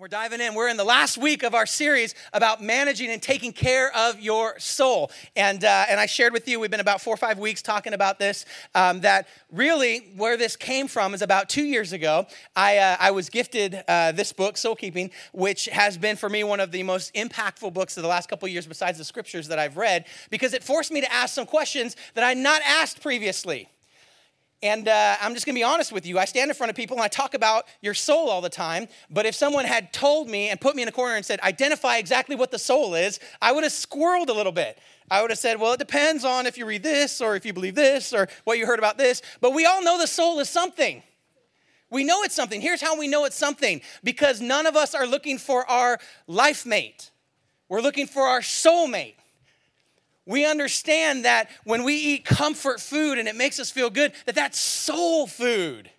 [0.00, 0.54] We're diving in.
[0.54, 4.58] We're in the last week of our series about managing and taking care of your
[4.58, 5.10] soul.
[5.36, 7.92] And, uh, and I shared with you, we've been about four or five weeks talking
[7.92, 12.26] about this, um, that really where this came from is about two years ago.
[12.56, 16.44] I, uh, I was gifted uh, this book, Soul Keeping, which has been for me
[16.44, 19.58] one of the most impactful books of the last couple years besides the scriptures that
[19.58, 23.68] I've read, because it forced me to ask some questions that I'd not asked previously.
[24.62, 26.18] And uh, I'm just gonna be honest with you.
[26.18, 28.88] I stand in front of people and I talk about your soul all the time.
[29.10, 31.96] But if someone had told me and put me in a corner and said, identify
[31.96, 34.78] exactly what the soul is, I would have squirreled a little bit.
[35.10, 37.52] I would have said, well, it depends on if you read this or if you
[37.52, 39.22] believe this or what you heard about this.
[39.40, 41.02] But we all know the soul is something.
[41.88, 42.60] We know it's something.
[42.60, 46.66] Here's how we know it's something because none of us are looking for our life
[46.66, 47.10] mate,
[47.68, 49.14] we're looking for our soulmate
[50.30, 54.36] we understand that when we eat comfort food and it makes us feel good, that
[54.36, 55.90] that's soul food.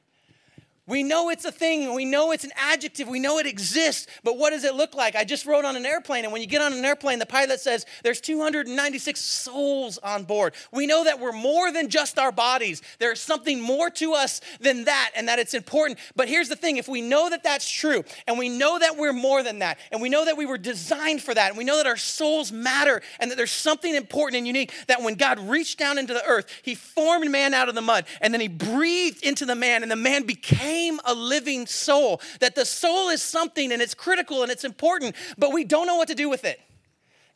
[0.87, 4.39] We know it's a thing, we know it's an adjective, we know it exists, but
[4.39, 5.15] what does it look like?
[5.15, 7.59] I just rode on an airplane, and when you get on an airplane, the pilot
[7.59, 10.55] says there's 296 souls on board.
[10.71, 12.81] We know that we're more than just our bodies.
[12.97, 15.99] There's something more to us than that, and that it's important.
[16.15, 19.13] But here's the thing if we know that that's true, and we know that we're
[19.13, 21.77] more than that, and we know that we were designed for that, and we know
[21.77, 25.77] that our souls matter, and that there's something important and unique, that when God reached
[25.77, 29.23] down into the earth, He formed man out of the mud, and then He breathed
[29.23, 30.71] into the man, and the man became
[31.05, 32.21] a living soul.
[32.39, 35.95] That the soul is something and it's critical and it's important, but we don't know
[35.95, 36.59] what to do with it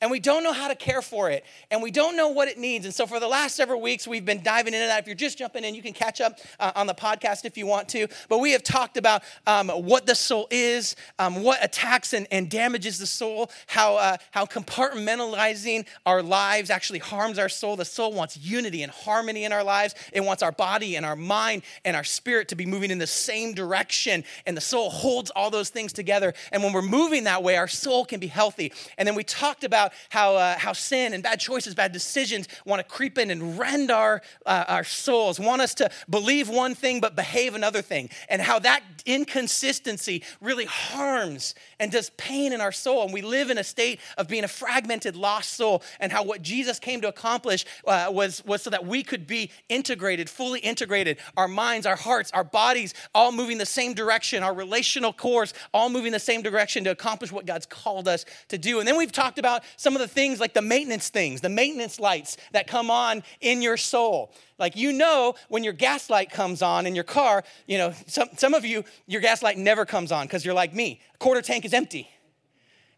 [0.02, 2.58] and we don't know how to care for it and we don't know what it
[2.58, 2.86] needs.
[2.86, 5.00] And so, for the last several weeks, we've been diving into that.
[5.00, 7.66] If you're just jumping in, you can catch up uh, on the podcast if you
[7.66, 8.08] want to.
[8.30, 12.50] But we have talked about um, what the soul is, um, what attacks and, and,
[12.50, 17.76] damages the soul, how, uh, how compartmentalizing our lives actually harms our soul.
[17.76, 21.16] The soul wants unity and harmony in our lives, it wants our body and our
[21.16, 24.24] mind and our spirit to be moving in the same direction.
[24.46, 26.34] And the soul holds all those things together.
[26.52, 28.72] And when we're moving that way, our soul can be healthy.
[28.98, 32.48] And then we talked about about how, uh, how sin and bad choices, bad decisions
[32.66, 36.76] want to creep in and rend our, uh, our souls, want us to believe one
[36.76, 42.62] thing but behave another thing, and how that inconsistency really harms and does pain in
[42.62, 43.04] our soul.
[43.04, 46.42] And we live in a state of being a fragmented, lost soul, and how what
[46.42, 51.18] Jesus came to accomplish uh, was, was so that we could be integrated, fully integrated,
[51.38, 55.90] our minds, our hearts, our bodies, all moving the same direction, our relational cores all
[55.90, 58.80] moving the same direction to accomplish what God's called us to do.
[58.80, 62.00] And then we've talked about some of the things like the maintenance things, the maintenance
[62.00, 64.32] lights that come on in your soul.
[64.58, 68.30] Like you know when your gas light comes on in your car, you know, some,
[68.38, 71.02] some of you, your gas light never comes on because you're like me.
[71.14, 72.10] A quarter tank is empty.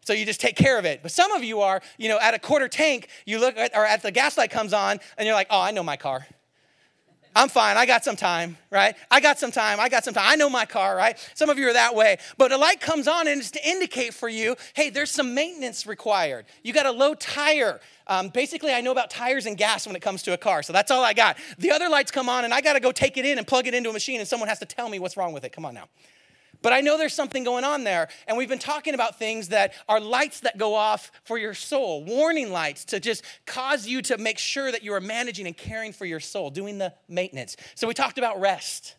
[0.02, 1.00] So you just take care of it.
[1.02, 3.84] But some of you are, you know, at a quarter tank, you look at, or
[3.84, 6.26] at the gas light comes on and you're like, oh, I know my car.
[7.38, 7.76] I'm fine.
[7.76, 8.96] I got some time, right?
[9.12, 9.78] I got some time.
[9.78, 10.24] I got some time.
[10.26, 11.16] I know my car, right?
[11.34, 12.16] Some of you are that way.
[12.36, 15.86] But a light comes on and it's to indicate for you, hey, there's some maintenance
[15.86, 16.46] required.
[16.64, 17.78] You got a low tire.
[18.08, 20.72] Um, basically, I know about tires and gas when it comes to a car, so
[20.72, 21.36] that's all I got.
[21.58, 23.68] The other lights come on and I got to go take it in and plug
[23.68, 25.52] it into a machine, and someone has to tell me what's wrong with it.
[25.52, 25.84] Come on now.
[26.62, 28.08] But I know there's something going on there.
[28.26, 32.04] And we've been talking about things that are lights that go off for your soul,
[32.04, 35.92] warning lights to just cause you to make sure that you are managing and caring
[35.92, 37.56] for your soul, doing the maintenance.
[37.74, 38.96] So we talked about rest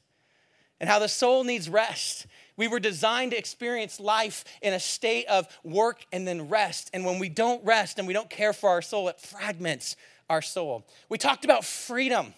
[0.80, 2.28] and how the soul needs rest.
[2.56, 6.90] We were designed to experience life in a state of work and then rest.
[6.94, 9.96] And when we don't rest and we don't care for our soul, it fragments
[10.30, 10.86] our soul.
[11.10, 12.34] We talked about freedom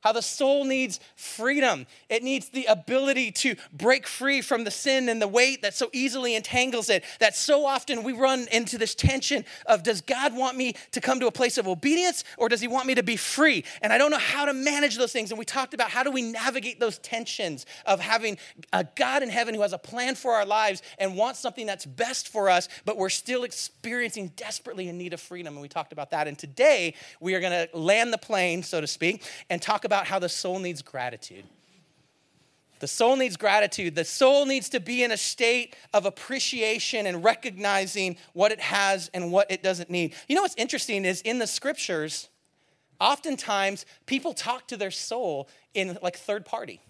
[0.00, 1.86] how the soul needs freedom.
[2.08, 5.90] It needs the ability to break free from the sin and the weight that so
[5.92, 7.04] easily entangles it.
[7.18, 11.20] That so often we run into this tension of does God want me to come
[11.20, 13.64] to a place of obedience or does He want me to be free?
[13.82, 15.30] And I don't know how to manage those things.
[15.30, 18.38] And we talked about how do we navigate those tensions of having
[18.72, 21.84] a God in heaven who has a plan for our lives and wants something that's
[21.84, 25.54] best for us, but we're still experiencing desperately in need of freedom.
[25.54, 26.26] And we talked about that.
[26.26, 29.89] And today we are going to land the plane, so to speak, and talk about
[29.90, 31.44] how the soul needs gratitude.
[32.80, 33.94] The soul needs gratitude.
[33.94, 39.10] The soul needs to be in a state of appreciation and recognizing what it has
[39.12, 40.14] and what it doesn't need.
[40.28, 42.30] You know what's interesting is in the scriptures,
[42.98, 46.80] oftentimes people talk to their soul in like third party.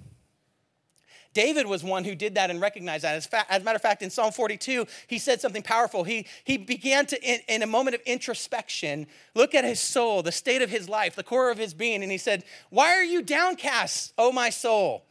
[1.32, 3.14] David was one who did that and recognized that.
[3.14, 6.02] As, fa- as a matter of fact, in Psalm 42, he said something powerful.
[6.02, 10.32] He, he began to, in, in a moment of introspection, look at his soul, the
[10.32, 13.22] state of his life, the core of his being, and he said, Why are you
[13.22, 15.04] downcast, O my soul?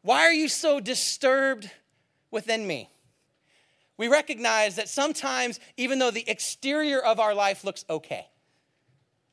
[0.00, 1.70] Why are you so disturbed
[2.30, 2.88] within me?
[3.98, 8.26] We recognize that sometimes, even though the exterior of our life looks okay,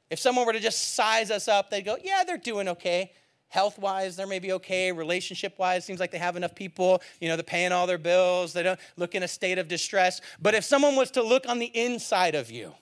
[0.10, 3.13] if someone were to just size us up, they'd go, Yeah, they're doing okay
[3.54, 4.92] health wise, they're maybe okay.
[4.92, 7.04] Relationship wise, seems like they have enough people.
[7.22, 8.52] You know, they're paying all their bills.
[8.52, 10.22] They don't look in a state of distress.
[10.42, 12.74] But if someone was to look on the inside of you,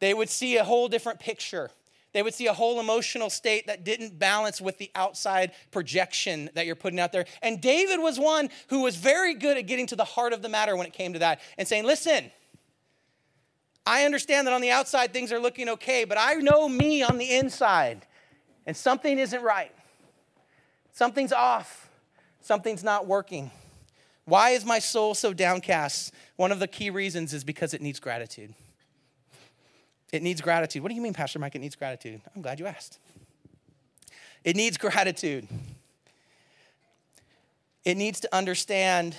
[0.00, 1.70] they would see a whole different picture.
[2.14, 6.64] They would see a whole emotional state that didn't balance with the outside projection that
[6.64, 7.26] you're putting out there.
[7.42, 10.48] And David was one who was very good at getting to the heart of the
[10.48, 12.30] matter when it came to that and saying, listen,
[13.86, 17.18] I understand that on the outside things are looking okay, but I know me on
[17.18, 18.06] the inside,
[18.66, 19.72] and something isn't right.
[20.92, 21.90] Something's off.
[22.40, 23.50] Something's not working.
[24.24, 26.14] Why is my soul so downcast?
[26.36, 28.54] One of the key reasons is because it needs gratitude.
[30.12, 30.82] It needs gratitude.
[30.82, 31.54] What do you mean, Pastor Mike?
[31.54, 32.20] It needs gratitude.
[32.34, 32.98] I'm glad you asked.
[34.44, 35.48] It needs gratitude.
[37.84, 39.16] It needs to understand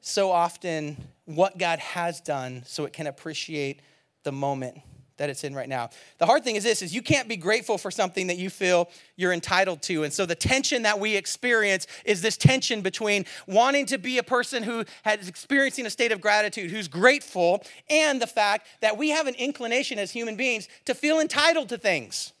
[0.00, 3.80] so often what God has done so it can appreciate
[4.22, 4.80] the moment
[5.16, 5.90] that it's in right now.
[6.18, 8.88] The hard thing is this is you can't be grateful for something that you feel
[9.16, 10.04] you're entitled to.
[10.04, 14.22] And so the tension that we experience is this tension between wanting to be a
[14.22, 19.10] person who has experiencing a state of gratitude, who's grateful, and the fact that we
[19.10, 22.32] have an inclination as human beings to feel entitled to things.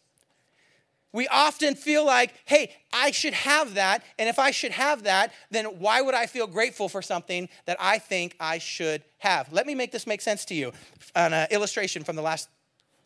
[1.16, 4.02] We often feel like, hey, I should have that.
[4.18, 7.78] And if I should have that, then why would I feel grateful for something that
[7.80, 9.50] I think I should have?
[9.50, 10.72] Let me make this make sense to you.
[11.14, 12.50] An uh, illustration from the last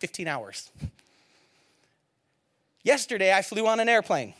[0.00, 0.70] 15 hours.
[2.82, 4.34] Yesterday, I flew on an airplane.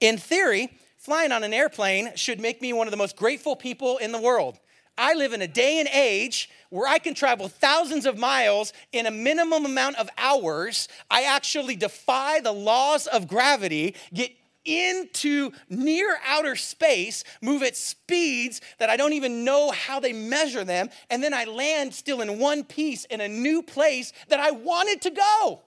[0.00, 3.96] In theory, flying on an airplane should make me one of the most grateful people
[3.96, 4.58] in the world.
[4.98, 9.06] I live in a day and age where I can travel thousands of miles in
[9.06, 10.88] a minimum amount of hours.
[11.10, 14.32] I actually defy the laws of gravity, get
[14.68, 20.64] into near outer space, move at speeds that I don't even know how they measure
[20.64, 24.50] them, and then I land still in one piece in a new place that I
[24.50, 25.62] wanted to go.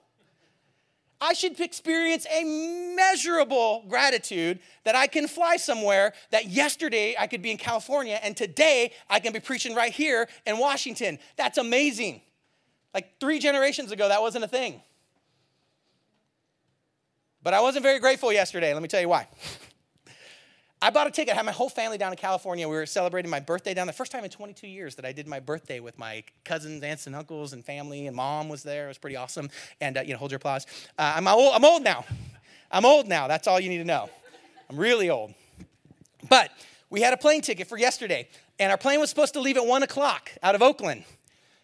[1.22, 2.42] I should experience a
[2.96, 8.36] measurable gratitude that I can fly somewhere that yesterday I could be in California and
[8.36, 11.20] today I can be preaching right here in Washington.
[11.36, 12.22] That's amazing.
[12.92, 14.82] Like three generations ago, that wasn't a thing.
[17.42, 18.72] But I wasn't very grateful yesterday.
[18.72, 19.26] Let me tell you why.
[20.80, 21.34] I bought a ticket.
[21.34, 22.68] I had my whole family down in California.
[22.68, 23.94] We were celebrating my birthday down there.
[23.94, 27.14] First time in 22 years that I did my birthday with my cousins, aunts, and
[27.14, 28.86] uncles, and family, and mom was there.
[28.86, 29.48] It was pretty awesome.
[29.80, 30.66] And, uh, you know, hold your applause.
[30.98, 32.04] Uh, I'm, old, I'm old now.
[32.70, 33.28] I'm old now.
[33.28, 34.10] That's all you need to know.
[34.68, 35.34] I'm really old.
[36.28, 36.50] But
[36.90, 38.28] we had a plane ticket for yesterday,
[38.58, 41.04] and our plane was supposed to leave at 1 o'clock out of Oakland.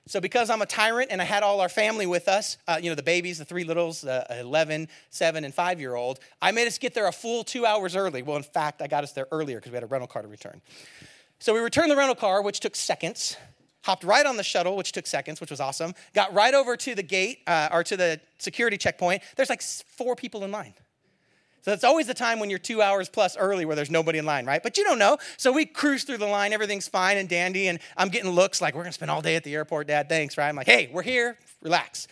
[0.09, 2.89] So, because I'm a tyrant and I had all our family with us, uh, you
[2.89, 6.67] know, the babies, the three littles, uh, 11, 7, and 5 year old, I made
[6.67, 8.23] us get there a full two hours early.
[8.23, 10.29] Well, in fact, I got us there earlier because we had a rental car to
[10.29, 10.63] return.
[11.41, 13.37] So, we returned the rental car, which took seconds,
[13.83, 16.95] hopped right on the shuttle, which took seconds, which was awesome, got right over to
[16.95, 19.23] the gate uh, or to the security checkpoint.
[19.37, 20.73] There's like four people in line.
[21.77, 24.47] So always the time when you're two hours plus early where there's nobody in line,
[24.47, 24.63] right?
[24.63, 25.19] But you don't know.
[25.37, 28.75] So we cruise through the line, everything's fine and dandy, and I'm getting looks like
[28.75, 30.09] we're gonna spend all day at the airport, Dad.
[30.09, 30.49] Thanks, right?
[30.49, 32.09] I'm like, hey, we're here, relax.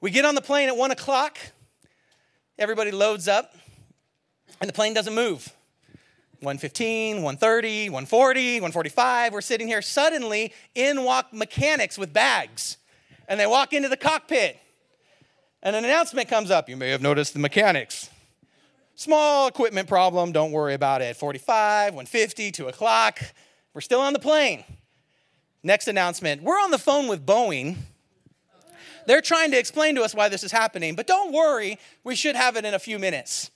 [0.00, 1.38] We get on the plane at one o'clock,
[2.58, 3.54] everybody loads up,
[4.60, 5.52] and the plane doesn't move.
[6.40, 9.32] 115, 130, 140, 145.
[9.32, 9.82] We're sitting here.
[9.82, 12.78] Suddenly, in walk mechanics with bags,
[13.28, 14.58] and they walk into the cockpit.
[15.62, 16.70] And an announcement comes up.
[16.70, 18.09] You may have noticed the mechanics
[19.00, 21.16] Small equipment problem, don't worry about it.
[21.16, 23.18] 45, 150, 2 o'clock.
[23.72, 24.62] We're still on the plane.
[25.62, 27.76] Next announcement we're on the phone with Boeing.
[29.06, 32.36] They're trying to explain to us why this is happening, but don't worry, we should
[32.36, 33.50] have it in a few minutes.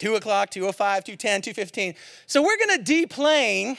[0.00, 1.94] 2 o'clock, 205, 210, 215.
[2.26, 3.76] So we're gonna deplane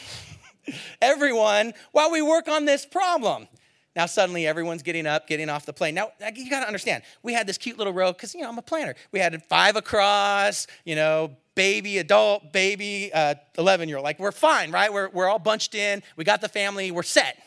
[1.02, 3.50] everyone while we work on this problem.
[3.96, 5.94] Now suddenly everyone's getting up, getting off the plane.
[5.94, 8.58] Now you got to understand, we had this cute little row because you know I'm
[8.58, 8.96] a planner.
[9.12, 14.04] We had five across, you know, baby, adult, baby, uh, 11 year old.
[14.04, 14.92] Like we're fine, right?
[14.92, 16.02] We're we're all bunched in.
[16.16, 16.92] We got the family.
[16.92, 17.38] We're set.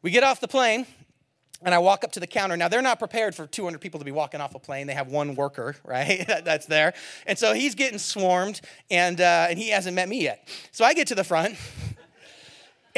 [0.00, 0.86] We get off the plane,
[1.62, 2.56] and I walk up to the counter.
[2.56, 4.86] Now they're not prepared for 200 people to be walking off a plane.
[4.86, 6.24] They have one worker, right?
[6.26, 6.94] That's there,
[7.26, 10.48] and so he's getting swarmed, and uh, and he hasn't met me yet.
[10.72, 11.56] So I get to the front.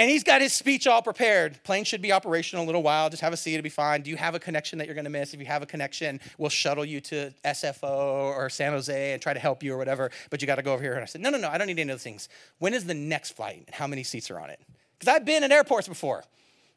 [0.01, 1.63] And he's got his speech all prepared.
[1.63, 3.11] Plane should be operational in a little while.
[3.11, 4.01] Just have a seat, it'll be fine.
[4.01, 5.35] Do you have a connection that you're gonna miss?
[5.35, 9.35] If you have a connection, we'll shuttle you to SFO or San Jose and try
[9.35, 10.95] to help you or whatever, but you gotta go over here.
[10.95, 12.31] And I said, No, no, no, I don't need any of those things.
[12.61, 14.59] When is the next flight and how many seats are on it?
[14.99, 16.25] Because I've been in airports before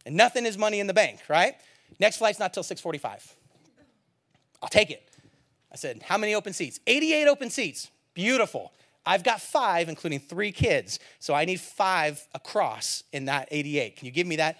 [0.05, 1.55] and nothing is money in the bank, right?
[2.01, 3.37] Next flight's not till 645.
[4.61, 5.07] I'll take it.
[5.71, 6.81] I said, How many open seats?
[6.87, 7.89] 88 open seats.
[8.15, 8.73] Beautiful.
[9.05, 13.97] I've got five, including three kids, so I need five across in that 88.
[13.97, 14.57] Can you give me that?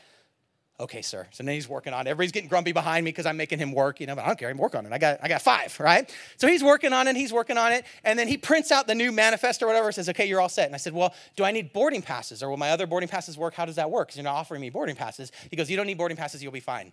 [0.80, 1.28] okay, sir.
[1.32, 2.10] So then he's working on it.
[2.10, 4.40] Everybody's getting grumpy behind me because I'm making him work, you know, but I don't
[4.40, 4.92] care, I'm working on it.
[4.92, 6.14] I got, I got five, right?
[6.38, 8.96] So he's working on it, he's working on it, and then he prints out the
[8.96, 10.66] new manifest or whatever, says, okay, you're all set.
[10.66, 12.44] And I said, well, do I need boarding passes?
[12.44, 13.54] Or will my other boarding passes work?
[13.54, 14.10] How does that work?
[14.10, 15.32] Because you're not offering me boarding passes.
[15.50, 16.92] He goes, you don't need boarding passes, you'll be fine.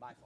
[0.00, 0.19] Fault.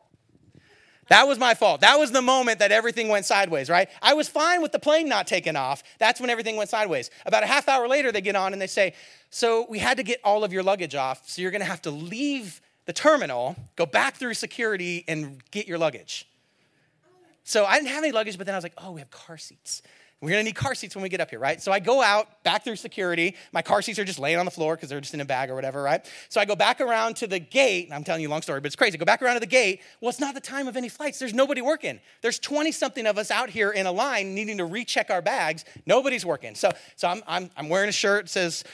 [1.09, 1.81] That was my fault.
[1.83, 3.89] That was the moment that everything went sideways, right?
[4.01, 5.83] I was fine with the plane not taking off.
[5.99, 7.11] That's when everything went sideways.
[7.27, 8.95] About a half hour later, they get on and they say,
[9.31, 11.91] So we had to get all of your luggage off, so you're gonna have to
[11.91, 16.29] leave the terminal, go back through security, and get your luggage.
[17.45, 19.37] So I didn't have any luggage, but then I was like, Oh, we have car
[19.37, 19.83] seats.
[20.21, 21.61] We're gonna need car seats when we get up here, right?
[21.61, 23.37] So I go out back through security.
[23.53, 25.51] My car seats are just laying on the floor because they're just in a bag
[25.51, 26.05] or whatever, right?
[26.31, 27.91] So I go back around to the gate.
[27.93, 28.97] I'm telling you a long story, but it's crazy.
[28.97, 29.83] I go back around to the gate.
[30.01, 31.19] Well, it's not the time of any flights.
[31.19, 32.01] There's nobody working.
[32.23, 35.65] There's 20 something of us out here in a line needing to recheck our bags.
[35.85, 36.55] Nobody's working.
[36.55, 38.65] So, so I'm, I'm, I'm wearing a shirt that says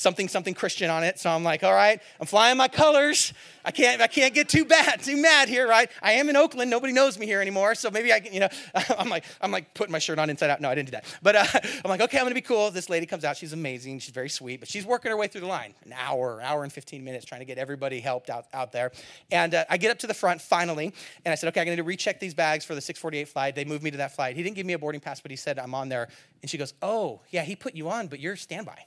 [0.00, 1.18] something something Christian on it.
[1.18, 3.34] So I'm like, all right, I'm flying my colors.
[3.64, 5.90] I can't I can't get too bad, too mad here, right?
[6.02, 6.70] I am in Oakland.
[6.70, 7.74] Nobody knows me here anymore.
[7.74, 8.48] So maybe I can, you know,
[8.98, 10.60] I'm like I'm like putting my shirt on inside out.
[10.60, 11.04] No, I didn't do that.
[11.22, 11.44] But uh,
[11.84, 12.70] I'm like, okay, I'm gonna be cool.
[12.70, 13.36] This lady comes out.
[13.36, 13.98] She's amazing.
[13.98, 16.72] She's very sweet, but she's working her way through the line, an hour, hour and
[16.72, 18.92] 15 minutes, trying to get everybody helped out out there.
[19.30, 21.82] And uh, I get up to the front finally, and I said, okay, I'm gonna
[21.82, 23.54] recheck these bags for the 648 flight.
[23.54, 24.36] They moved me to that flight.
[24.36, 26.08] He didn't give me a boarding pass, but he said I'm on there.
[26.40, 28.86] And she goes, oh yeah, he put you on, but you're standby.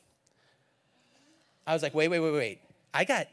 [1.65, 2.61] I was like, wait, wait, wait, wait.
[2.93, 3.27] I got,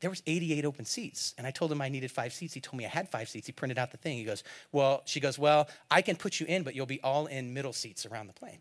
[0.00, 1.34] there was 88 open seats.
[1.38, 2.54] And I told him I needed five seats.
[2.54, 3.46] He told me I had five seats.
[3.46, 4.16] He printed out the thing.
[4.16, 7.26] He goes, well, she goes, well, I can put you in, but you'll be all
[7.26, 8.58] in middle seats around the plane.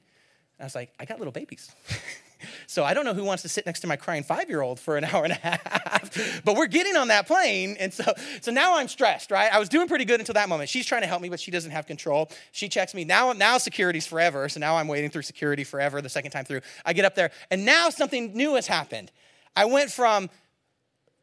[0.57, 1.71] And I was like, I got little babies.
[2.67, 5.03] so I don't know who wants to sit next to my crying five-year-old for an
[5.12, 6.44] hour and a half.
[6.44, 7.77] but we're getting on that plane.
[7.79, 8.03] And so,
[8.41, 9.51] so now I'm stressed, right?
[9.51, 10.70] I was doing pretty good until that moment.
[10.70, 12.29] She's trying to help me, but she doesn't have control.
[12.51, 13.03] She checks me.
[13.03, 14.50] Now, now security's forever.
[14.50, 16.62] So now I'm waiting through security forever the second time through.
[16.86, 19.12] I get up there, and now something new has happened.
[19.56, 20.29] I went from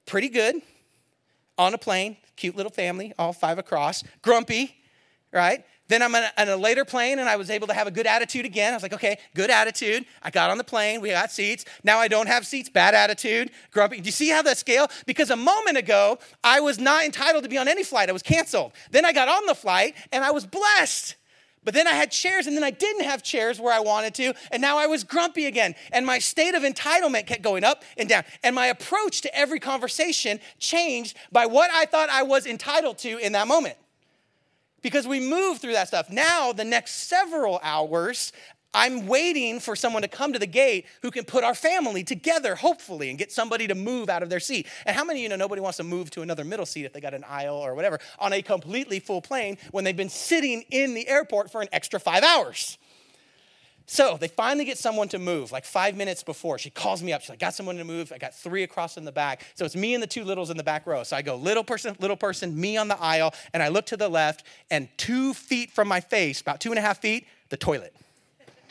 [0.07, 0.57] pretty good
[1.57, 4.77] on a plane, cute little family, all five across, grumpy,
[5.33, 5.65] right?
[5.89, 8.47] Then I'm on a, later plane and I was able to have a good attitude
[8.47, 8.73] again.
[8.73, 10.07] I was like, okay, good attitude.
[10.23, 11.67] I got on the plane, we got seats.
[11.83, 14.01] Now I don't have seats, bad attitude, grumpy.
[14.01, 14.89] Do you see how that scale?
[15.05, 18.23] Because a moment ago, I was not entitled to be on any flight, I was
[18.23, 18.73] canceled.
[18.93, 21.17] Then I got on the flight and I was blessed.
[21.65, 24.35] But then I had chairs, and then I didn't have chairs where I wanted to,
[24.53, 25.75] and now I was grumpy again.
[25.93, 28.25] And my state of entitlement kept going up and down.
[28.43, 33.17] And my approach to every conversation changed by what I thought I was entitled to
[33.17, 33.79] in that moment
[34.85, 36.11] because we move through that stuff.
[36.11, 38.33] Now, the next several hours,
[38.75, 42.55] I'm waiting for someone to come to the gate who can put our family together,
[42.55, 44.67] hopefully, and get somebody to move out of their seat.
[44.85, 46.93] And how many of you know nobody wants to move to another middle seat if
[46.93, 50.65] they got an aisle or whatever on a completely full plane when they've been sitting
[50.71, 52.77] in the airport for an extra five hours?
[53.87, 56.59] So they finally get someone to move, like five minutes before.
[56.59, 57.21] She calls me up.
[57.21, 58.13] She's like, got someone to move.
[58.13, 59.45] I got three across in the back.
[59.55, 61.03] So it's me and the two littles in the back row.
[61.03, 63.97] So I go, little person, little person, me on the aisle, and I look to
[63.97, 67.59] the left, and two feet from my face, about two and a half feet, the
[67.59, 67.95] toilet.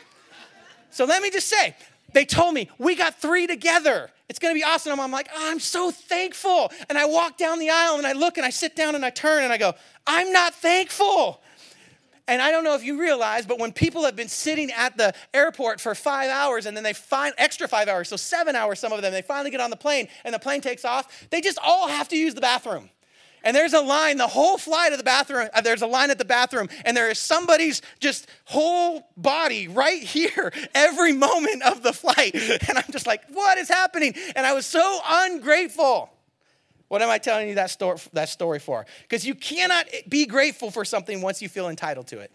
[0.89, 1.75] so let me just say,
[2.13, 4.09] they told me, we got three together.
[4.29, 4.99] It's gonna be awesome.
[4.99, 6.71] I'm like, oh, I'm so thankful.
[6.89, 9.11] And I walk down the aisle and I look and I sit down and I
[9.11, 9.73] turn and I go,
[10.07, 11.41] I'm not thankful.
[12.27, 15.13] And I don't know if you realize, but when people have been sitting at the
[15.33, 18.93] airport for five hours and then they find extra five hours, so seven hours, some
[18.93, 21.59] of them, they finally get on the plane and the plane takes off, they just
[21.61, 22.89] all have to use the bathroom.
[23.43, 26.17] And there's a line, the whole flight of the bathroom, uh, there's a line at
[26.17, 31.93] the bathroom, and there is somebody's just whole body right here every moment of the
[31.93, 32.33] flight.
[32.69, 34.15] And I'm just like, what is happening?
[34.35, 36.09] And I was so ungrateful.
[36.87, 38.85] What am I telling you that story, that story for?
[39.03, 42.31] Because you cannot be grateful for something once you feel entitled to it.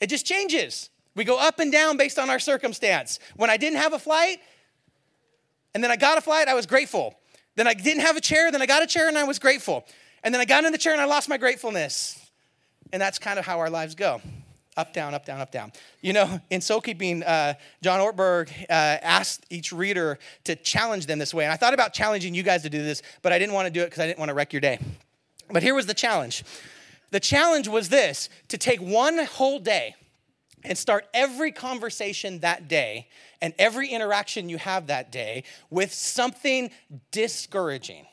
[0.00, 0.90] It just changes.
[1.14, 3.20] We go up and down based on our circumstance.
[3.36, 4.38] When I didn't have a flight,
[5.74, 7.14] and then I got a flight, I was grateful.
[7.56, 9.84] Then I didn't have a chair, then I got a chair and I was grateful.
[10.24, 12.20] And then I got in the chair and I lost my gratefulness.
[12.92, 14.20] And that's kind of how our lives go
[14.76, 15.72] up, down, up, down, up, down.
[16.00, 21.18] You know, in soul keeping, uh, John Ortberg uh, asked each reader to challenge them
[21.18, 21.44] this way.
[21.44, 23.72] And I thought about challenging you guys to do this, but I didn't want to
[23.72, 24.78] do it because I didn't want to wreck your day.
[25.50, 26.44] But here was the challenge
[27.10, 29.94] the challenge was this to take one whole day
[30.64, 33.06] and start every conversation that day
[33.40, 36.70] and every interaction you have that day with something
[37.12, 38.04] discouraging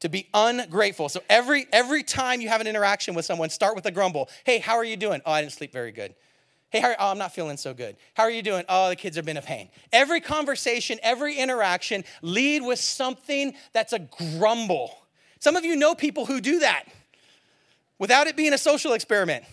[0.00, 1.08] to be ungrateful.
[1.08, 4.28] So every every time you have an interaction with someone, start with a grumble.
[4.44, 5.20] Hey, how are you doing?
[5.26, 6.14] Oh, I didn't sleep very good.
[6.70, 7.96] Hey, how, oh, I'm not feeling so good.
[8.12, 8.64] How are you doing?
[8.68, 9.70] Oh, the kids have been a pain.
[9.90, 14.94] Every conversation, every interaction, lead with something that's a grumble.
[15.40, 16.84] Some of you know people who do that
[17.98, 19.44] without it being a social experiment.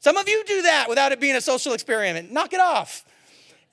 [0.00, 2.32] Some of you do that without it being a social experiment.
[2.32, 3.04] Knock it off.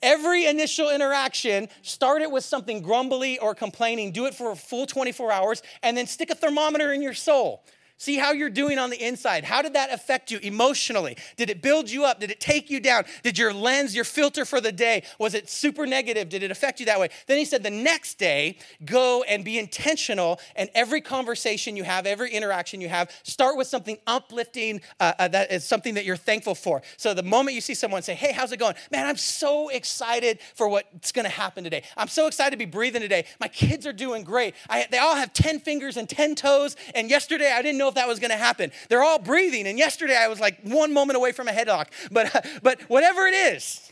[0.02, 4.12] Every initial interaction, start it with something grumbly or complaining.
[4.12, 7.64] Do it for a full 24 hours, and then stick a thermometer in your soul.
[7.98, 9.44] See how you're doing on the inside.
[9.44, 11.16] How did that affect you emotionally?
[11.36, 12.20] Did it build you up?
[12.20, 13.04] Did it take you down?
[13.22, 16.28] Did your lens, your filter for the day, was it super negative?
[16.28, 17.08] Did it affect you that way?
[17.26, 20.40] Then he said the next day, go and be intentional.
[20.56, 25.28] And every conversation you have, every interaction you have, start with something uplifting uh, uh,
[25.28, 26.82] that is something that you're thankful for.
[26.98, 28.74] So the moment you see someone say, hey, how's it going?
[28.92, 31.82] Man, I'm so excited for what's gonna happen today.
[31.96, 33.24] I'm so excited to be breathing today.
[33.40, 34.54] My kids are doing great.
[34.68, 36.76] I, they all have 10 fingers and 10 toes.
[36.94, 38.72] And yesterday I didn't know know if that was going to happen.
[38.88, 39.66] They're all breathing.
[39.66, 41.86] And yesterday I was like one moment away from a headlock.
[42.10, 43.90] But, but whatever it is,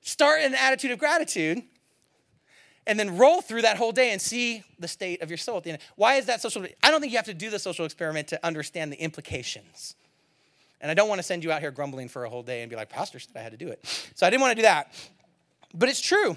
[0.00, 1.62] start in an attitude of gratitude
[2.86, 5.64] and then roll through that whole day and see the state of your soul at
[5.64, 5.78] the end.
[5.96, 6.66] Why is that social?
[6.82, 9.94] I don't think you have to do the social experiment to understand the implications.
[10.80, 12.68] And I don't want to send you out here grumbling for a whole day and
[12.68, 13.80] be like, Pastor said I had to do it.
[14.14, 14.92] So I didn't want to do that.
[15.72, 16.36] But it's true.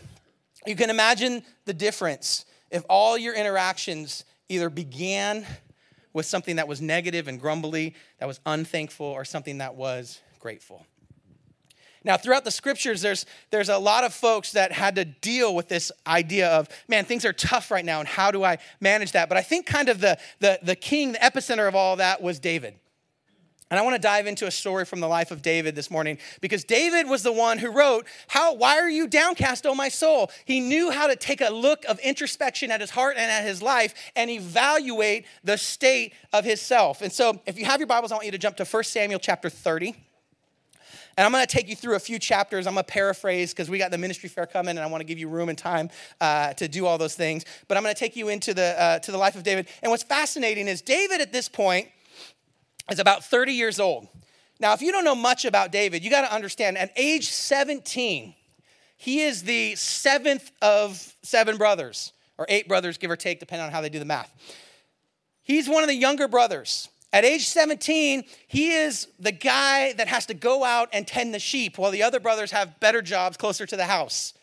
[0.65, 5.45] You can imagine the difference if all your interactions either began
[6.17, 10.83] with something that was negative and grumbly, that was unthankful, or something that was grateful.
[12.03, 15.67] Now, throughout the scriptures, there's, there's a lot of folks that had to deal with
[15.67, 19.29] this idea of, man, things are tough right now, and how do I manage that?
[19.29, 22.39] But I think kind of the, the, the king, the epicenter of all that was
[22.39, 22.79] David.
[23.69, 26.19] And I want to dive into a story from the life of David this morning
[26.39, 30.31] because David was the one who wrote, "How why are you downcast, O my soul?"
[30.45, 33.61] He knew how to take a look of introspection at his heart and at his
[33.61, 37.01] life and evaluate the state of his self.
[37.01, 39.19] And so, if you have your Bibles, I want you to jump to 1 Samuel
[39.19, 39.95] chapter 30.
[41.17, 42.67] And I'm going to take you through a few chapters.
[42.67, 45.05] I'm going to paraphrase because we got the ministry fair coming, and I want to
[45.05, 45.89] give you room and time
[46.21, 47.43] uh, to do all those things.
[47.67, 49.67] But I'm going to take you into the uh, to the life of David.
[49.81, 51.89] And what's fascinating is David at this point
[52.89, 54.07] is about 30 years old.
[54.59, 58.33] Now, if you don't know much about David, you got to understand at age 17,
[58.97, 63.71] he is the seventh of seven brothers, or eight brothers, give or take, depending on
[63.71, 64.33] how they do the math.
[65.43, 66.89] He's one of the younger brothers.
[67.13, 71.39] At age 17, he is the guy that has to go out and tend the
[71.39, 74.33] sheep while the other brothers have better jobs closer to the house.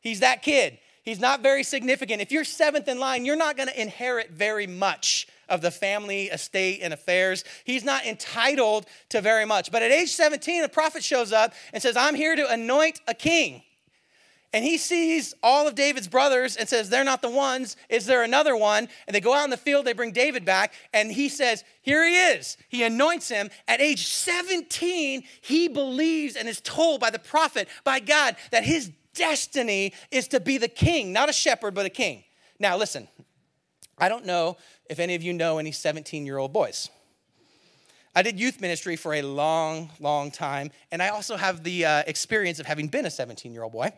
[0.00, 0.78] He's that kid.
[1.02, 2.20] He's not very significant.
[2.20, 6.24] If you're seventh in line, you're not going to inherit very much of the family
[6.24, 7.44] estate and affairs.
[7.64, 9.70] He's not entitled to very much.
[9.70, 13.14] But at age 17, the prophet shows up and says, I'm here to anoint a
[13.14, 13.62] king.
[14.52, 17.76] And he sees all of David's brothers and says, They're not the ones.
[17.90, 18.88] Is there another one?
[19.06, 22.06] And they go out in the field, they bring David back, and he says, Here
[22.06, 22.56] he is.
[22.70, 23.50] He anoints him.
[23.66, 28.90] At age 17, he believes and is told by the prophet, by God, that his
[29.14, 32.24] destiny is to be the king, not a shepherd, but a king.
[32.58, 33.06] Now, listen,
[33.98, 34.56] I don't know
[34.88, 36.90] if any of you know any 17 year old boys.
[38.14, 42.02] I did youth ministry for a long, long time, and I also have the uh,
[42.06, 43.92] experience of having been a 17 year old boy.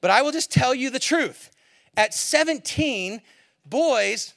[0.00, 1.50] But I will just tell you the truth.
[1.96, 3.22] At 17,
[3.64, 4.34] boys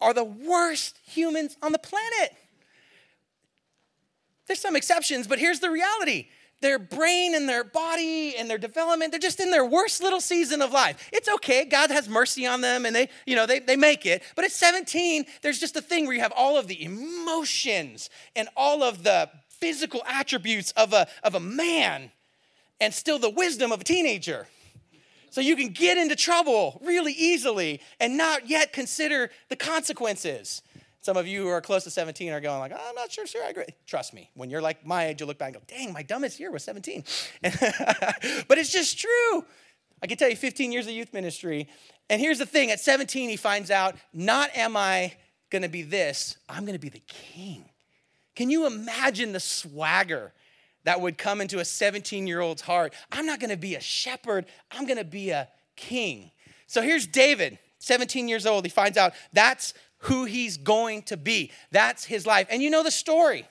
[0.00, 2.34] are the worst humans on the planet.
[4.46, 6.28] There's some exceptions, but here's the reality
[6.60, 10.62] their brain and their body and their development they're just in their worst little season
[10.62, 11.10] of life.
[11.12, 14.22] It's okay god has mercy on them and they you know they, they make it
[14.34, 18.48] but at 17 there's just a thing where you have all of the emotions and
[18.56, 19.30] all of the
[19.64, 22.10] physical attributes of a, of a man
[22.80, 24.46] and still the wisdom of a teenager.
[25.30, 30.62] So you can get into trouble really easily and not yet consider the consequences
[31.04, 33.26] some of you who are close to 17 are going like, oh, I'm not sure,
[33.26, 33.66] sure, I agree.
[33.86, 36.40] Trust me, when you're like my age, you look back and go, dang, my dumbest
[36.40, 37.04] year was 17.
[37.42, 39.44] but it's just true.
[40.02, 41.68] I can tell you 15 years of youth ministry.
[42.08, 45.12] And here's the thing at 17, he finds out, not am I
[45.50, 47.66] going to be this, I'm going to be the king.
[48.34, 50.32] Can you imagine the swagger
[50.84, 52.94] that would come into a 17 year old's heart?
[53.12, 56.30] I'm not going to be a shepherd, I'm going to be a king.
[56.66, 58.64] So here's David, 17 years old.
[58.64, 61.50] He finds out that's who he's going to be.
[61.70, 62.46] That's his life.
[62.50, 63.46] And you know the story.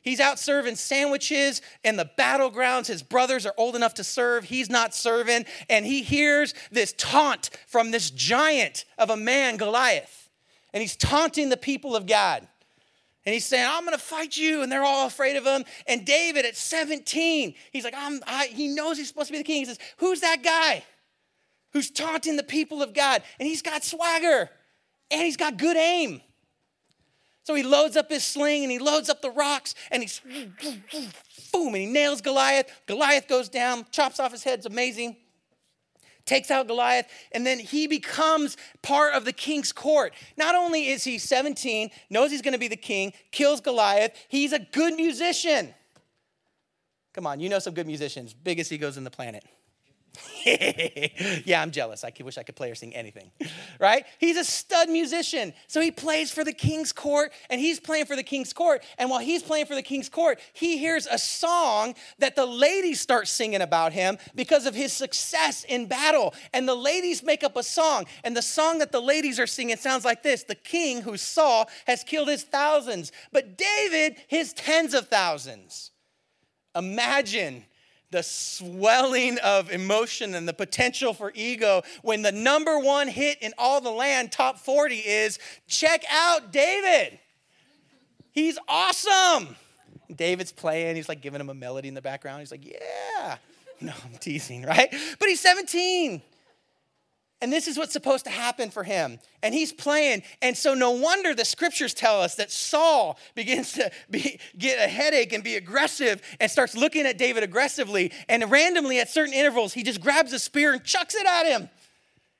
[0.00, 2.86] He's out serving sandwiches in the battlegrounds.
[2.86, 4.44] His brothers are old enough to serve.
[4.44, 5.44] He's not serving.
[5.68, 10.30] And he hears this taunt from this giant of a man, Goliath.
[10.72, 12.46] And he's taunting the people of God.
[13.26, 14.62] And he's saying, I'm going to fight you.
[14.62, 15.64] And they're all afraid of him.
[15.86, 19.44] And David at 17, he's like, I'm, I, he knows he's supposed to be the
[19.44, 19.58] king.
[19.58, 20.84] He says, Who's that guy
[21.72, 23.22] who's taunting the people of God?
[23.38, 24.48] And he's got swagger
[25.10, 26.20] and he's got good aim.
[27.44, 30.20] So he loads up his sling and he loads up the rocks and he's
[31.50, 32.70] boom and he nails Goliath.
[32.86, 34.58] Goliath goes down, chops off his head.
[34.58, 35.16] It's amazing.
[36.26, 40.12] Takes out Goliath, and then he becomes part of the king's court.
[40.36, 44.58] Not only is he 17, knows he's gonna be the king, kills Goliath, he's a
[44.58, 45.74] good musician.
[47.14, 49.42] Come on, you know some good musicians, biggest egos in the planet.
[51.44, 52.04] yeah, I'm jealous.
[52.04, 53.30] I wish I could play or sing anything,
[53.80, 54.04] right?
[54.18, 55.52] He's a stud musician.
[55.66, 58.82] So he plays for the king's court and he's playing for the king's court.
[58.98, 63.00] And while he's playing for the king's court, he hears a song that the ladies
[63.00, 66.34] start singing about him because of his success in battle.
[66.52, 68.06] And the ladies make up a song.
[68.24, 71.68] And the song that the ladies are singing sounds like this The king who Saul
[71.86, 75.90] has killed his thousands, but David his tens of thousands.
[76.74, 77.64] Imagine
[78.10, 83.52] the swelling of emotion and the potential for ego when the number one hit in
[83.58, 87.18] all the land, top 40, is check out David.
[88.32, 89.56] He's awesome.
[90.14, 92.40] David's playing, he's like giving him a melody in the background.
[92.40, 93.36] He's like, yeah.
[93.80, 94.92] No, I'm teasing, right?
[95.20, 96.20] But he's 17.
[97.40, 99.20] And this is what's supposed to happen for him.
[99.44, 100.24] And he's playing.
[100.42, 104.88] And so, no wonder the scriptures tell us that Saul begins to be, get a
[104.88, 108.12] headache and be aggressive and starts looking at David aggressively.
[108.28, 111.68] And randomly, at certain intervals, he just grabs a spear and chucks it at him.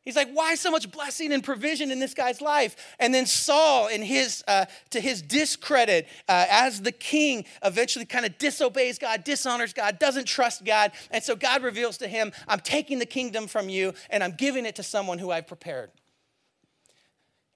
[0.09, 2.94] He's like, why so much blessing and provision in this guy's life?
[2.99, 8.25] And then Saul, in his uh, to his discredit, uh, as the king, eventually kind
[8.25, 12.61] of disobeys God, dishonors God, doesn't trust God, and so God reveals to him, "I'm
[12.61, 15.90] taking the kingdom from you, and I'm giving it to someone who I've prepared."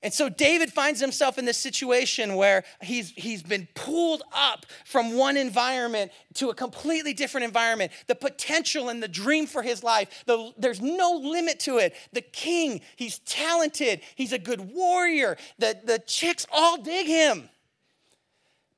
[0.03, 5.17] And so David finds himself in this situation where he's, he's been pulled up from
[5.17, 7.93] one environment to a completely different environment.
[8.09, 11.95] The potential and the dream for his life, the, there's no limit to it.
[12.13, 15.37] The king, he's talented, he's a good warrior.
[15.59, 17.49] The, the chicks all dig him.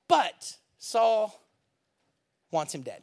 [0.09, 1.41] But Saul
[2.51, 3.03] wants him dead.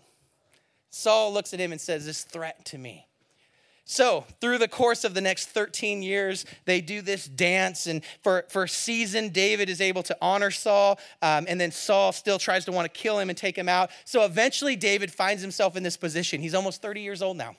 [0.92, 3.08] Saul looks at him and says, This threat to me.
[3.92, 7.88] So, through the course of the next 13 years, they do this dance.
[7.88, 10.98] And for, for a season, David is able to honor Saul.
[11.22, 13.90] Um, and then Saul still tries to want to kill him and take him out.
[14.06, 16.40] So, eventually, David finds himself in this position.
[16.40, 17.58] He's almost 30 years old now.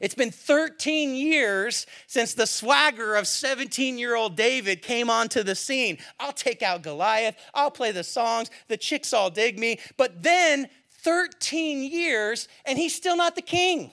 [0.00, 5.54] It's been 13 years since the swagger of 17 year old David came onto the
[5.54, 5.98] scene.
[6.18, 9.78] I'll take out Goliath, I'll play the songs, the chicks all dig me.
[9.96, 10.68] But then
[11.04, 13.92] 13 years, and he's still not the king.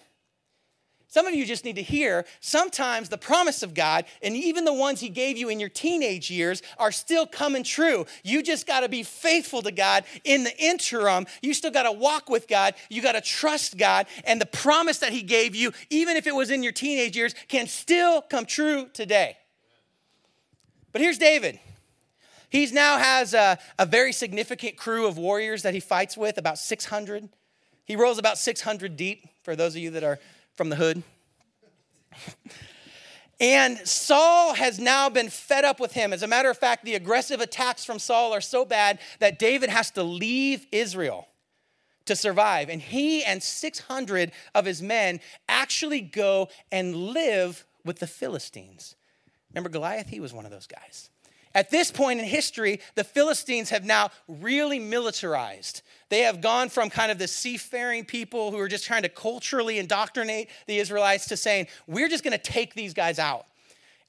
[1.13, 4.73] Some of you just need to hear sometimes the promise of God, and even the
[4.73, 8.07] ones He gave you in your teenage years, are still coming true.
[8.23, 11.27] You just got to be faithful to God in the interim.
[11.43, 12.73] You still got to walk with God.
[12.89, 14.07] You got to trust God.
[14.25, 17.35] And the promise that He gave you, even if it was in your teenage years,
[17.47, 19.37] can still come true today.
[20.93, 21.59] But here's David.
[22.49, 26.57] He now has a, a very significant crew of warriors that he fights with, about
[26.57, 27.29] 600.
[27.85, 30.17] He rolls about 600 deep, for those of you that are
[30.55, 31.03] from the hood.
[33.39, 36.13] and Saul has now been fed up with him.
[36.13, 39.69] As a matter of fact, the aggressive attacks from Saul are so bad that David
[39.69, 41.27] has to leave Israel
[42.05, 42.69] to survive.
[42.69, 48.95] And he and 600 of his men actually go and live with the Philistines.
[49.53, 50.07] Remember Goliath?
[50.07, 51.09] He was one of those guys.
[51.55, 55.83] At this point in history, the Philistines have now really militarized.
[56.13, 59.79] They have gone from kind of the seafaring people who are just trying to culturally
[59.79, 63.47] indoctrinate the Israelites to saying, we're just going to take these guys out.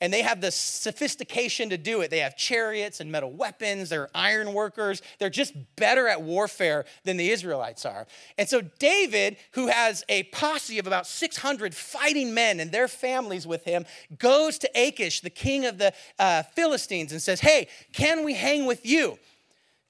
[0.02, 2.10] And they have the sophistication to do it.
[2.10, 3.88] They have chariots and metal weapons.
[3.88, 5.00] They're iron workers.
[5.18, 8.06] They're just better at warfare than the Israelites are.
[8.36, 13.46] And so, David, who has a posse of about 600 fighting men and their families
[13.46, 13.86] with him,
[14.18, 18.66] goes to Achish, the king of the uh, Philistines, and says, Hey, can we hang
[18.66, 19.18] with you?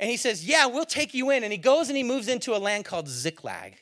[0.01, 1.43] And he says, Yeah, we'll take you in.
[1.45, 3.77] And he goes and he moves into a land called Ziklag.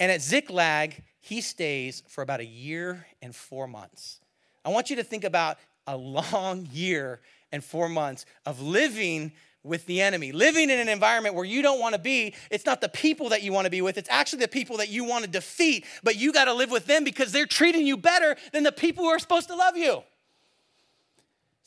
[0.00, 4.20] And at Ziklag, he stays for about a year and four months.
[4.64, 7.20] I want you to think about a long year
[7.52, 9.32] and four months of living
[9.64, 12.34] with the enemy, living in an environment where you don't want to be.
[12.50, 14.88] It's not the people that you want to be with, it's actually the people that
[14.88, 17.96] you want to defeat, but you got to live with them because they're treating you
[17.96, 20.02] better than the people who are supposed to love you.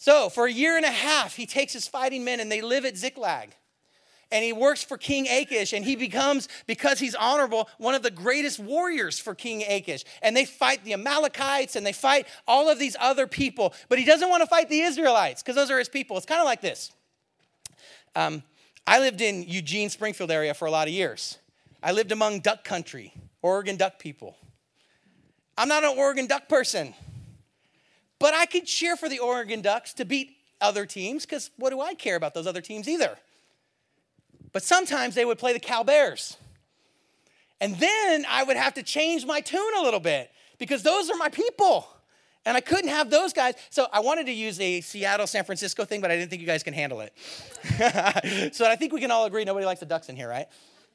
[0.02, 2.86] So, for a year and a half, he takes his fighting men and they live
[2.86, 3.52] at Ziklag.
[4.32, 8.10] And he works for King Achish, and he becomes, because he's honorable, one of the
[8.10, 10.04] greatest warriors for King Achish.
[10.24, 14.06] And they fight the Amalekites and they fight all of these other people, but he
[14.06, 16.18] doesn't want to fight the Israelites because those are his people.
[16.18, 16.92] It's kind of like this.
[18.16, 18.42] Um,
[18.88, 21.38] I lived in Eugene, Springfield area for a lot of years.
[21.84, 24.36] I lived among duck country, Oregon duck people.
[25.60, 26.96] I'm not an Oregon duck person.
[28.22, 31.82] But I could cheer for the Oregon Ducks to beat other teams because what do
[31.82, 33.18] I care about those other teams either?
[34.54, 36.38] But sometimes they would play the Cal Bears.
[37.60, 40.30] And then I would have to change my tune a little bit
[40.60, 41.88] because those are my people.
[42.46, 43.56] And I couldn't have those guys.
[43.72, 46.48] So I wanted to use a Seattle San Francisco thing, but I didn't think you
[46.48, 48.54] guys can handle it.
[48.54, 50.48] so I think we can all agree nobody likes the Ducks in here, right?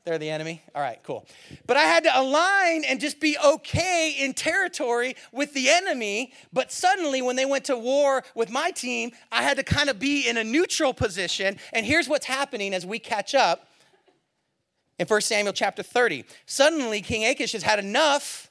[0.06, 0.62] They're the enemy?
[0.72, 1.26] All right, cool.
[1.66, 6.32] But I had to align and just be okay in territory with the enemy.
[6.52, 9.98] But suddenly, when they went to war with my team, I had to kind of
[9.98, 11.58] be in a neutral position.
[11.72, 13.66] And here's what's happening as we catch up
[15.00, 16.24] in 1 Samuel chapter 30.
[16.46, 18.48] Suddenly, King Achish has had enough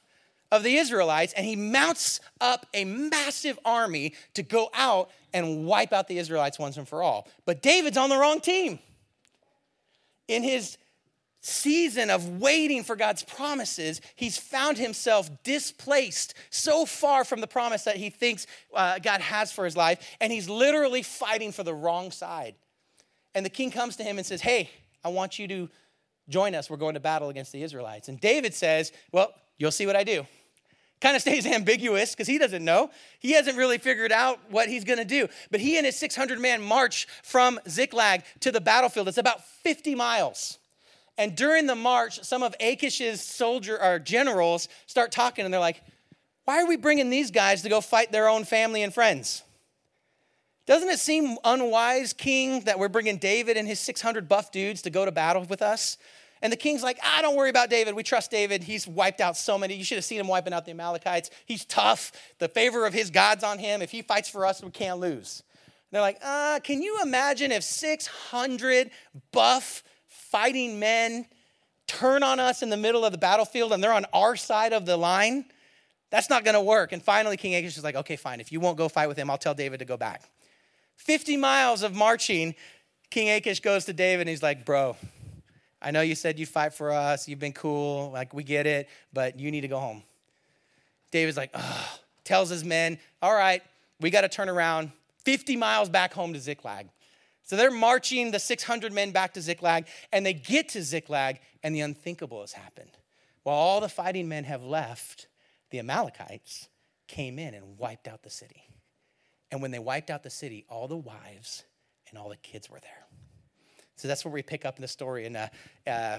[0.52, 5.94] of the Israelites, and he mounts up a massive army to go out and wipe
[5.94, 7.26] out the Israelites once and for all.
[7.46, 8.78] But David's on the wrong team.
[10.28, 10.76] In his
[11.46, 17.84] season of waiting for God's promises, he's found himself displaced so far from the promise
[17.84, 21.74] that he thinks uh, God has for his life, and he's literally fighting for the
[21.74, 22.56] wrong side.
[23.34, 24.70] And the king comes to him and says, Hey,
[25.04, 25.68] I want you to
[26.28, 26.68] join us.
[26.68, 28.08] We're going to battle against the Israelites.
[28.08, 30.26] And David says, Well, you'll see what I do.
[31.00, 32.90] Kind of stays ambiguous because he doesn't know.
[33.20, 35.28] He hasn't really figured out what he's going to do.
[35.50, 39.06] But he and his 600 man march from Ziklag to the battlefield.
[39.06, 40.58] It's about 50 miles.
[41.18, 45.82] And during the march, some of Achish's soldier or generals start talking, and they're like,
[46.44, 49.42] "Why are we bringing these guys to go fight their own family and friends?
[50.66, 54.90] Doesn't it seem unwise, King, that we're bringing David and his 600 buff dudes to
[54.90, 55.96] go to battle with us?"
[56.42, 57.94] And the king's like, ah, don't worry about David.
[57.94, 58.62] We trust David.
[58.62, 59.74] He's wiped out so many.
[59.74, 61.30] You should have seen him wiping out the Amalekites.
[61.46, 62.12] He's tough.
[62.38, 63.80] The favor of his God's on him.
[63.80, 65.42] If he fights for us, we can't lose.
[65.64, 68.90] And they're like, uh, can you imagine if 600
[69.32, 69.82] buff
[70.30, 71.26] fighting men
[71.86, 74.86] turn on us in the middle of the battlefield and they're on our side of
[74.86, 75.44] the line?
[76.10, 76.92] That's not going to work.
[76.92, 78.40] And finally, King Achish is like, okay, fine.
[78.40, 80.22] If you won't go fight with him, I'll tell David to go back.
[80.96, 82.54] 50 miles of marching,
[83.10, 84.96] King Achish goes to David and he's like, bro,
[85.80, 87.28] I know you said you'd fight for us.
[87.28, 88.10] You've been cool.
[88.10, 90.02] Like, we get it, but you need to go home.
[91.10, 91.54] David's like,
[92.24, 93.62] tells his men, all right,
[94.00, 94.90] we got to turn around
[95.24, 96.88] 50 miles back home to Ziklag.
[97.46, 101.74] So they're marching the 600 men back to Ziklag, and they get to Ziklag, and
[101.74, 102.90] the unthinkable has happened.
[103.44, 105.28] While all the fighting men have left,
[105.70, 106.68] the Amalekites
[107.06, 108.64] came in and wiped out the city.
[109.52, 111.62] And when they wiped out the city, all the wives
[112.10, 113.06] and all the kids were there.
[113.94, 115.48] So that's where we pick up in the story in uh,
[115.86, 116.18] uh,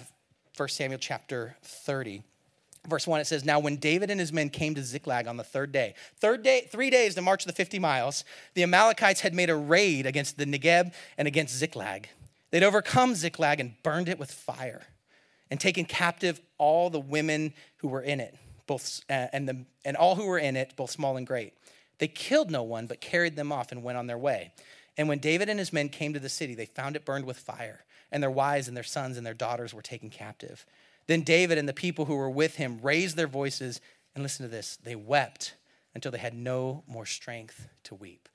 [0.56, 2.24] 1 Samuel chapter 30.
[2.88, 5.44] Verse 1, it says, Now when David and his men came to Ziklag on the
[5.44, 8.24] third day, third day, three days to march the 50 miles,
[8.54, 12.08] the Amalekites had made a raid against the Negeb and against Ziklag.
[12.52, 14.84] They'd overcome Ziklag and burned it with fire
[15.52, 18.36] and taken captive all the women who were in it,
[18.68, 21.54] both uh, and, the, and all who were in it, both small and great.
[22.00, 24.52] They killed no one, but carried them off and went on their way.
[24.98, 27.38] And when David and his men came to the city, they found it burned with
[27.38, 30.66] fire, and their wives and their sons and their daughters were taken captive.
[31.08, 33.82] Then David and the people who were with him raised their voices,
[34.14, 35.56] and listen to this they wept
[35.96, 38.30] until they had no more strength to weep.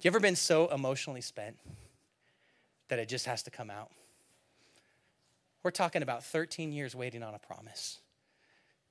[0.00, 1.58] You ever been so emotionally spent
[2.88, 3.90] that it just has to come out?
[5.62, 7.98] We're talking about 13 years waiting on a promise.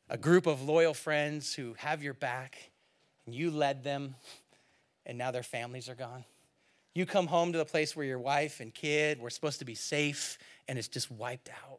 [0.08, 2.70] A group of loyal friends who have your back,
[3.26, 4.16] and you led them,
[5.06, 6.26] and now their families are gone.
[6.94, 9.76] You come home to the place where your wife and kid were supposed to be
[9.76, 11.79] safe, and it's just wiped out.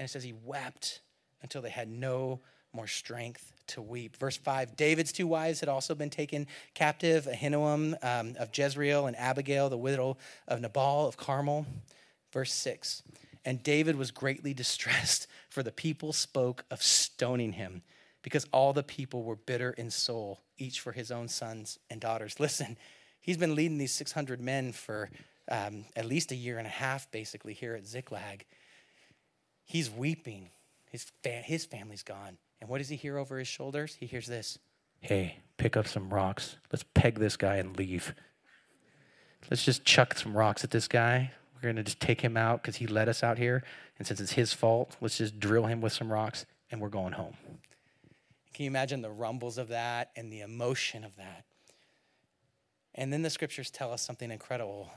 [0.00, 1.02] And it says he wept
[1.42, 2.40] until they had no
[2.72, 4.16] more strength to weep.
[4.16, 9.16] Verse 5 David's two wives had also been taken captive Ahinoam um, of Jezreel and
[9.18, 10.16] Abigail, the widow
[10.48, 11.66] of Nabal of Carmel.
[12.32, 13.02] Verse 6
[13.44, 17.82] And David was greatly distressed, for the people spoke of stoning him,
[18.22, 22.40] because all the people were bitter in soul, each for his own sons and daughters.
[22.40, 22.78] Listen,
[23.20, 25.10] He's been leading these 600 men for
[25.50, 28.46] um, at least a year and a half, basically, here at Ziklag.
[29.70, 30.50] He's weeping.
[30.90, 32.38] His, fa- his family's gone.
[32.60, 33.94] And what does he hear over his shoulders?
[33.94, 34.58] He hears this
[35.00, 36.56] Hey, pick up some rocks.
[36.72, 38.12] Let's peg this guy and leave.
[39.48, 41.30] Let's just chuck some rocks at this guy.
[41.54, 43.62] We're going to just take him out because he led us out here.
[43.96, 47.12] And since it's his fault, let's just drill him with some rocks and we're going
[47.12, 47.36] home.
[48.52, 51.44] Can you imagine the rumbles of that and the emotion of that?
[52.96, 54.90] And then the scriptures tell us something incredible.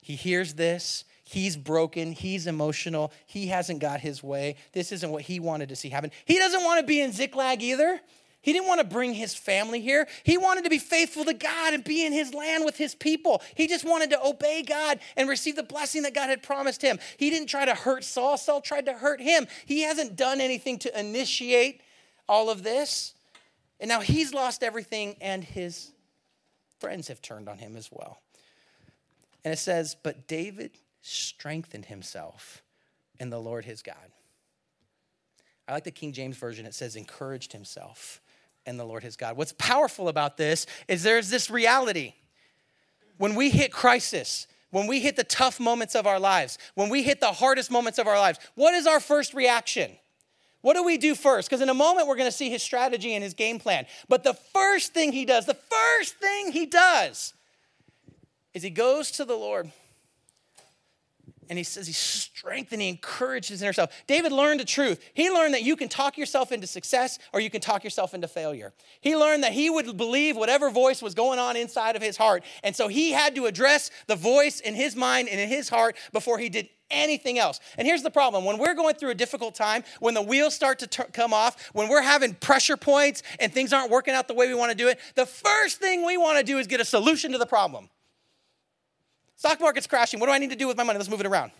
[0.00, 1.04] He hears this.
[1.24, 2.12] He's broken.
[2.12, 3.12] He's emotional.
[3.26, 4.56] He hasn't got his way.
[4.72, 6.10] This isn't what he wanted to see happen.
[6.24, 8.00] He doesn't want to be in Ziklag either.
[8.42, 10.08] He didn't want to bring his family here.
[10.24, 13.42] He wanted to be faithful to God and be in his land with his people.
[13.54, 16.98] He just wanted to obey God and receive the blessing that God had promised him.
[17.18, 19.46] He didn't try to hurt Saul, Saul tried to hurt him.
[19.66, 21.82] He hasn't done anything to initiate
[22.28, 23.14] all of this.
[23.78, 25.92] And now he's lost everything and his
[26.78, 28.20] friends have turned on him as well.
[29.44, 30.72] And it says, But David
[31.02, 32.62] strengthened himself
[33.18, 33.96] in the Lord his God.
[35.68, 38.20] I like the King James Version, it says, encouraged himself
[38.66, 39.36] in the Lord his God.
[39.36, 42.14] What's powerful about this is there's this reality.
[43.18, 47.02] When we hit crisis, when we hit the tough moments of our lives, when we
[47.02, 49.92] hit the hardest moments of our lives, what is our first reaction?
[50.62, 51.48] What do we do first?
[51.48, 53.86] Because in a moment, we're going to see his strategy and his game plan.
[54.08, 57.32] But the first thing he does, the first thing he does,
[58.54, 59.70] is he goes to the Lord
[61.50, 63.90] and he says he strengthens, he encourages his inner self.
[64.06, 65.04] David learned the truth.
[65.14, 68.28] He learned that you can talk yourself into success or you can talk yourself into
[68.28, 68.72] failure.
[69.00, 72.44] He learned that he would believe whatever voice was going on inside of his heart.
[72.62, 75.96] And so he had to address the voice in his mind and in his heart
[76.12, 77.58] before he did anything else.
[77.76, 80.78] And here's the problem when we're going through a difficult time, when the wheels start
[80.80, 84.34] to t- come off, when we're having pressure points and things aren't working out the
[84.34, 86.80] way we want to do it, the first thing we want to do is get
[86.80, 87.88] a solution to the problem.
[89.40, 90.20] Stock market's crashing.
[90.20, 90.98] What do I need to do with my money?
[90.98, 91.52] Let's move it around.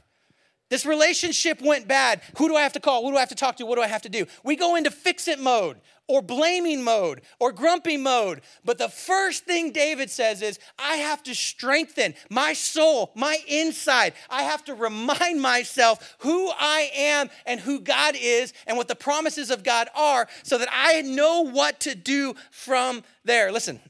[0.68, 2.20] This relationship went bad.
[2.36, 3.02] Who do I have to call?
[3.02, 3.64] Who do I have to talk to?
[3.64, 4.26] What do I have to do?
[4.44, 8.42] We go into fix it mode or blaming mode or grumpy mode.
[8.66, 14.12] But the first thing David says is, I have to strengthen my soul, my inside.
[14.28, 18.94] I have to remind myself who I am and who God is and what the
[18.94, 23.50] promises of God are so that I know what to do from there.
[23.50, 23.80] Listen,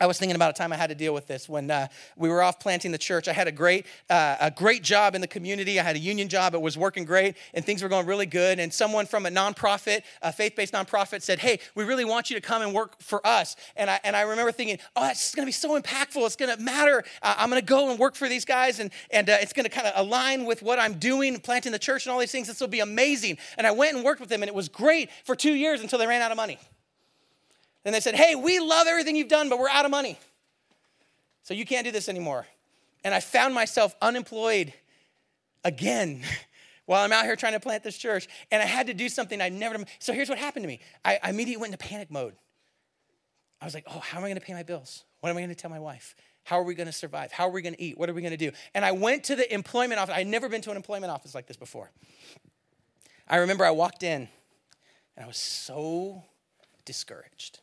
[0.00, 2.28] I was thinking about a time I had to deal with this when uh, we
[2.28, 3.26] were off planting the church.
[3.26, 5.80] I had a great, uh, a great job in the community.
[5.80, 6.54] I had a union job.
[6.54, 8.60] It was working great, and things were going really good.
[8.60, 12.40] And someone from a nonprofit, a faith-based nonprofit, said, "Hey, we really want you to
[12.40, 15.48] come and work for us." And I and I remember thinking, "Oh, that's going to
[15.48, 16.24] be so impactful.
[16.24, 17.02] It's going to matter.
[17.20, 19.64] Uh, I'm going to go and work for these guys, and and uh, it's going
[19.64, 22.46] to kind of align with what I'm doing, planting the church, and all these things.
[22.46, 25.10] This will be amazing." And I went and worked with them, and it was great
[25.24, 26.58] for two years until they ran out of money.
[27.88, 30.18] And they said, Hey, we love everything you've done, but we're out of money.
[31.42, 32.46] So you can't do this anymore.
[33.02, 34.74] And I found myself unemployed
[35.64, 36.22] again
[36.84, 38.28] while I'm out here trying to plant this church.
[38.50, 39.82] And I had to do something I never.
[40.00, 42.34] So here's what happened to me I, I immediately went into panic mode.
[43.58, 45.04] I was like, Oh, how am I going to pay my bills?
[45.20, 46.14] What am I going to tell my wife?
[46.44, 47.32] How are we going to survive?
[47.32, 47.96] How are we going to eat?
[47.96, 48.52] What are we going to do?
[48.74, 50.14] And I went to the employment office.
[50.14, 51.90] I'd never been to an employment office like this before.
[53.26, 54.28] I remember I walked in
[55.16, 56.24] and I was so
[56.84, 57.60] discouraged.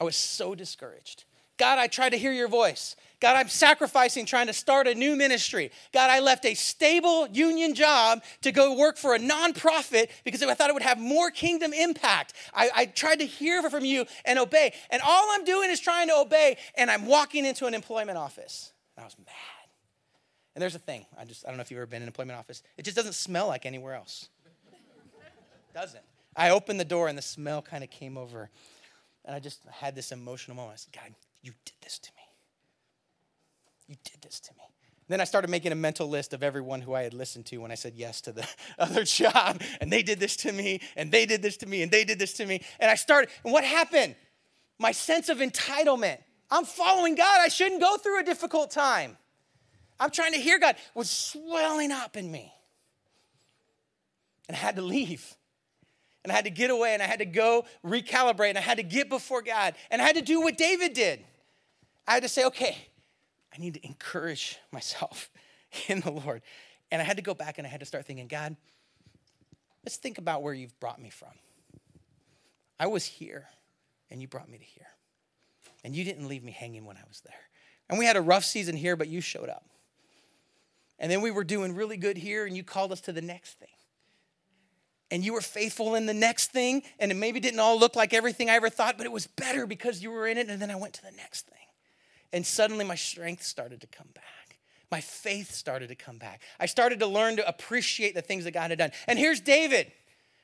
[0.00, 1.24] I was so discouraged.
[1.60, 2.96] God, I tried to hear your voice.
[3.20, 5.70] God, I'm sacrificing trying to start a new ministry.
[5.92, 10.54] God, I left a stable union job to go work for a nonprofit because I
[10.54, 12.32] thought it would have more kingdom impact.
[12.54, 14.72] I, I, tried to hear from you and obey.
[14.88, 18.72] And all I'm doing is trying to obey, and I'm walking into an employment office.
[18.96, 19.26] And I was mad.
[20.54, 21.04] And there's a thing.
[21.18, 22.62] I just I don't know if you've ever been in an employment office.
[22.78, 24.30] It just doesn't smell like anywhere else.
[25.74, 26.04] doesn't.
[26.34, 28.48] I opened the door and the smell kind of came over.
[29.30, 30.72] And I just had this emotional moment.
[30.72, 32.22] I said, God, you did this to me.
[33.86, 34.64] You did this to me.
[35.06, 37.70] then I started making a mental list of everyone who I had listened to when
[37.70, 38.44] I said yes to the
[38.80, 39.62] other job.
[39.80, 42.18] And they did this to me, and they did this to me, and they did
[42.18, 42.60] this to me.
[42.80, 44.16] And I started, and what happened?
[44.80, 46.18] My sense of entitlement.
[46.50, 47.38] I'm following God.
[47.40, 49.16] I shouldn't go through a difficult time.
[50.00, 52.52] I'm trying to hear God was swelling up in me.
[54.48, 55.36] And I had to leave.
[56.22, 58.76] And I had to get away and I had to go recalibrate and I had
[58.76, 59.74] to get before God.
[59.90, 61.24] And I had to do what David did.
[62.06, 62.76] I had to say, okay,
[63.54, 65.30] I need to encourage myself
[65.88, 66.42] in the Lord.
[66.90, 68.56] And I had to go back and I had to start thinking, God,
[69.84, 71.30] let's think about where you've brought me from.
[72.78, 73.46] I was here
[74.10, 74.86] and you brought me to here.
[75.84, 77.34] And you didn't leave me hanging when I was there.
[77.88, 79.64] And we had a rough season here, but you showed up.
[80.98, 83.58] And then we were doing really good here and you called us to the next
[83.58, 83.68] thing
[85.10, 88.14] and you were faithful in the next thing, and it maybe didn't all look like
[88.14, 90.48] everything I ever thought, but it was better because you were in it.
[90.48, 91.56] And then I went to the next thing.
[92.32, 94.24] And suddenly my strength started to come back.
[94.90, 96.42] My faith started to come back.
[96.58, 98.90] I started to learn to appreciate the things that God had done.
[99.06, 99.92] And here's David.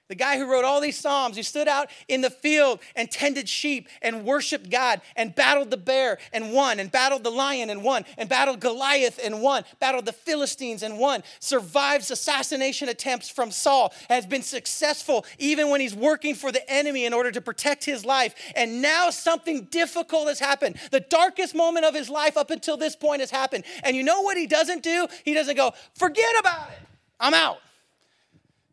[0.08, 3.48] The guy who wrote all these Psalms, who stood out in the field and tended
[3.48, 7.82] sheep and worshiped God and battled the bear and won, and battled the lion and
[7.82, 13.50] won, and battled Goliath and won, battled the Philistines and won, survives assassination attempts from
[13.50, 17.84] Saul, has been successful even when he's working for the enemy in order to protect
[17.84, 18.34] his life.
[18.54, 20.76] And now something difficult has happened.
[20.92, 23.64] The darkest moment of his life up until this point has happened.
[23.82, 25.08] And you know what he doesn't do?
[25.24, 26.78] He doesn't go, forget about it.
[27.18, 27.58] I'm out.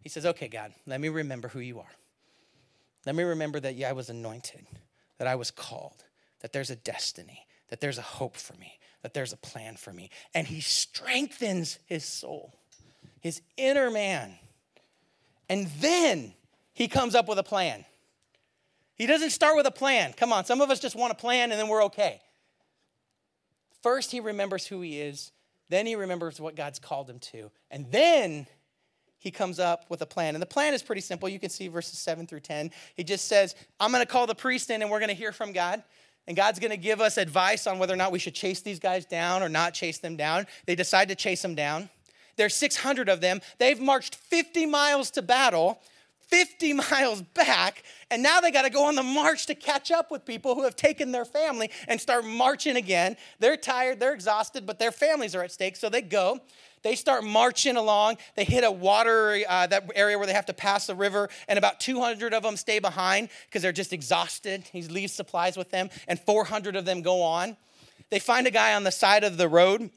[0.04, 1.92] He says, Okay, God, let me remember who you are.
[3.06, 4.66] Let me remember that yeah, I was anointed,
[5.18, 6.04] that I was called,
[6.42, 9.92] that there's a destiny, that there's a hope for me, that there's a plan for
[9.92, 10.10] me.
[10.34, 12.54] And he strengthens his soul,
[13.20, 14.36] his inner man.
[15.50, 16.34] And then
[16.74, 17.86] he comes up with a plan.
[18.96, 20.14] He doesn't start with a plan.
[20.14, 22.22] Come on, some of us just want a plan and then we're okay.
[23.82, 25.32] First, he remembers who he is.
[25.70, 27.52] Then he remembers what God's called him to.
[27.70, 28.48] And then
[29.24, 30.36] he comes up with a plan.
[30.36, 31.30] And the plan is pretty simple.
[31.30, 32.72] You can see verses 7 through 10.
[32.96, 35.32] He just says, I'm going to call the priest in and we're going to hear
[35.32, 35.82] from God.
[36.28, 38.80] and God's going to give us advice on whether or not we should chase these
[38.80, 40.46] guys down or not chase them down.
[40.66, 41.90] They decide to chase them down.
[42.36, 43.40] There's 600 of them.
[43.60, 45.80] They've marched 50 miles to battle,
[46.28, 50.12] 50 miles back, and now they got to go on the march to catch up
[50.12, 53.18] with people who have taken their family and start marching again.
[53.40, 56.40] They're tired, they're exhausted, but their families are at stake, so they go.
[56.84, 58.18] They start marching along.
[58.36, 61.58] They hit a water, uh, that area where they have to pass the river, and
[61.58, 64.64] about 200 of them stay behind because they're just exhausted.
[64.72, 67.56] He leaves supplies with them, and 400 of them go on.
[68.10, 69.90] They find a guy on the side of the road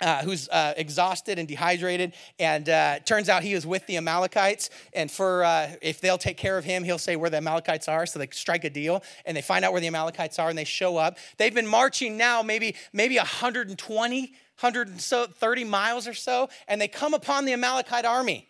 [0.00, 4.70] uh, who's uh, exhausted and dehydrated, and uh, turns out he was with the Amalekites.
[4.92, 8.06] And for uh, if they'll take care of him, he'll say where the Amalekites are.
[8.06, 10.64] So they strike a deal, and they find out where the Amalekites are, and they
[10.64, 11.18] show up.
[11.36, 17.44] They've been marching now maybe maybe 120, 130 miles or so, and they come upon
[17.44, 18.48] the Amalekite army,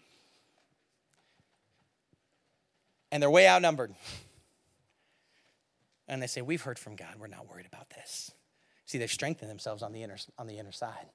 [3.11, 3.94] and they're way outnumbered.
[6.07, 7.16] And they say, "We've heard from God.
[7.18, 8.32] We're not worried about this."
[8.84, 11.07] See, they've strengthened themselves on the inner on the inner side.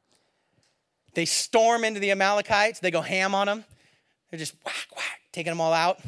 [1.15, 3.65] They storm into the Amalekites, they go ham on them.
[4.29, 5.99] They're just whack, whack, taking them all out.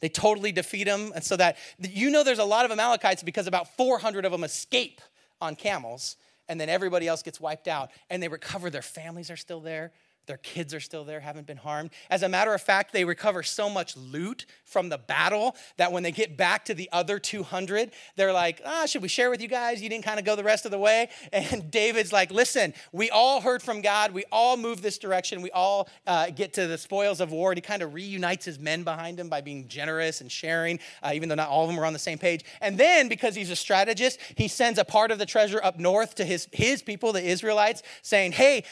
[0.00, 1.12] They totally defeat them.
[1.14, 4.44] And so that you know there's a lot of Amalekites because about 400 of them
[4.44, 5.00] escape
[5.40, 6.16] on camels,
[6.48, 7.90] and then everybody else gets wiped out.
[8.10, 9.92] And they recover, their families are still there.
[10.28, 11.90] Their kids are still there, haven't been harmed.
[12.10, 16.02] As a matter of fact, they recover so much loot from the battle that when
[16.02, 19.48] they get back to the other 200, they're like, ah, should we share with you
[19.48, 19.82] guys?
[19.82, 21.08] You didn't kind of go the rest of the way.
[21.50, 24.12] And David's like, listen, we all heard from God.
[24.12, 25.40] We all move this direction.
[25.40, 27.50] We all uh, get to the spoils of war.
[27.50, 31.12] And he kind of reunites his men behind him by being generous and sharing, uh,
[31.14, 32.44] even though not all of them were on the same page.
[32.60, 36.16] And then, because he's a strategist, he sends a part of the treasure up north
[36.16, 38.64] to his, his people, the Israelites, saying, hey,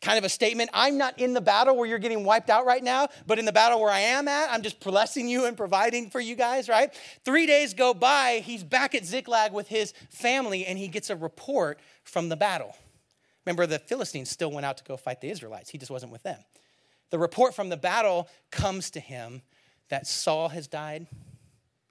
[0.00, 0.70] kind of a statement.
[0.72, 3.52] I'm not in the battle where you're getting wiped out right now, but in the
[3.52, 6.92] battle where I am at, I'm just blessing you and providing for you guys, right?
[7.24, 11.16] Three days go by, he's back at Ziklag with his family, and he gets a
[11.16, 12.74] report from the battle.
[13.44, 16.22] Remember, the Philistines still went out to go fight the Israelites, he just wasn't with
[16.22, 16.38] them.
[17.10, 19.42] The report from the battle comes to him
[19.88, 21.08] that Saul has died,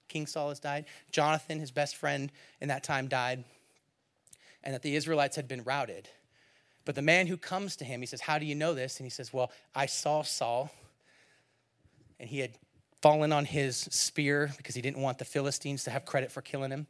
[0.08, 3.44] King Saul has died, Jonathan, his best friend in that time, died,
[4.64, 6.08] and that the Israelites had been routed
[6.84, 8.98] but the man who comes to him, he says, How do you know this?
[8.98, 10.70] And he says, Well, I saw Saul,
[12.18, 12.52] and he had
[13.02, 16.70] fallen on his spear because he didn't want the Philistines to have credit for killing
[16.70, 16.86] him.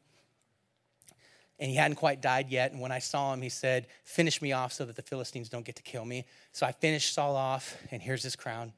[1.58, 2.72] And he hadn't quite died yet.
[2.72, 5.64] And when I saw him, he said, Finish me off so that the Philistines don't
[5.64, 6.24] get to kill me.
[6.52, 8.72] So I finished Saul off, and here's his crown,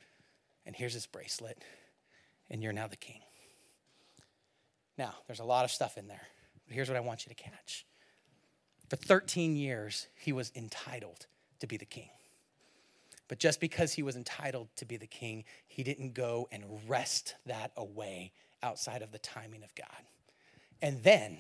[0.67, 1.59] and here's his bracelet,
[2.51, 3.21] and you're now the king.
[4.99, 6.21] Now, there's a lot of stuff in there,
[6.67, 7.87] but here's what I want you to catch.
[8.93, 11.24] For 13 years, he was entitled
[11.61, 12.11] to be the king.
[13.26, 17.36] But just because he was entitled to be the king, he didn't go and wrest
[17.47, 18.32] that away
[18.62, 19.86] outside of the timing of God.
[20.82, 21.38] And then,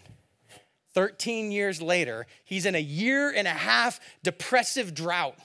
[0.94, 5.38] 13 years later, he's in a year and a half depressive drought.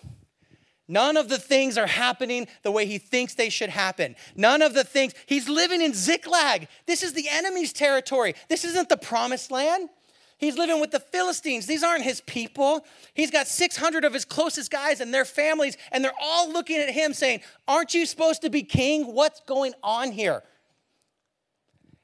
[0.87, 4.15] None of the things are happening the way he thinks they should happen.
[4.33, 6.69] None of the things, he's living in Ziklag.
[6.85, 8.33] This is the enemy's territory.
[8.47, 9.89] This isn't the promised land.
[10.37, 11.65] He's living with the Philistines.
[11.65, 12.85] These aren't his people.
[13.15, 16.91] He's got 600 of his closest guys and their families, and they're all looking at
[16.91, 19.13] him saying, Aren't you supposed to be king?
[19.13, 20.43] What's going on here?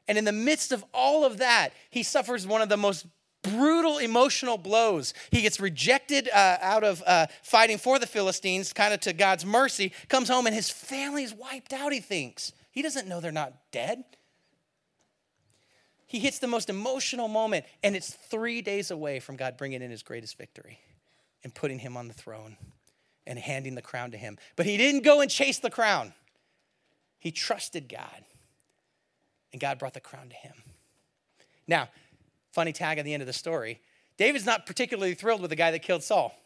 [0.08, 3.06] And in the midst of all of that, he suffers one of the most
[3.44, 5.14] brutal emotional blows.
[5.30, 9.46] He gets rejected uh, out of uh, fighting for the Philistines, kind of to God's
[9.46, 12.52] mercy, comes home, and his family's wiped out, he thinks.
[12.72, 14.04] He doesn't know they're not dead.
[16.14, 19.90] He hits the most emotional moment, and it's three days away from God bringing in
[19.90, 20.78] his greatest victory
[21.44, 22.56] and putting him on the throne
[23.26, 24.38] and handing the crown to him.
[24.56, 26.14] But he didn't go and chase the crown,
[27.18, 28.26] he trusted God,
[29.52, 30.54] and God brought the crown to him.
[31.68, 31.90] Now,
[32.52, 33.82] funny tag at the end of the story
[34.16, 36.40] David's not particularly thrilled with the guy that killed Saul.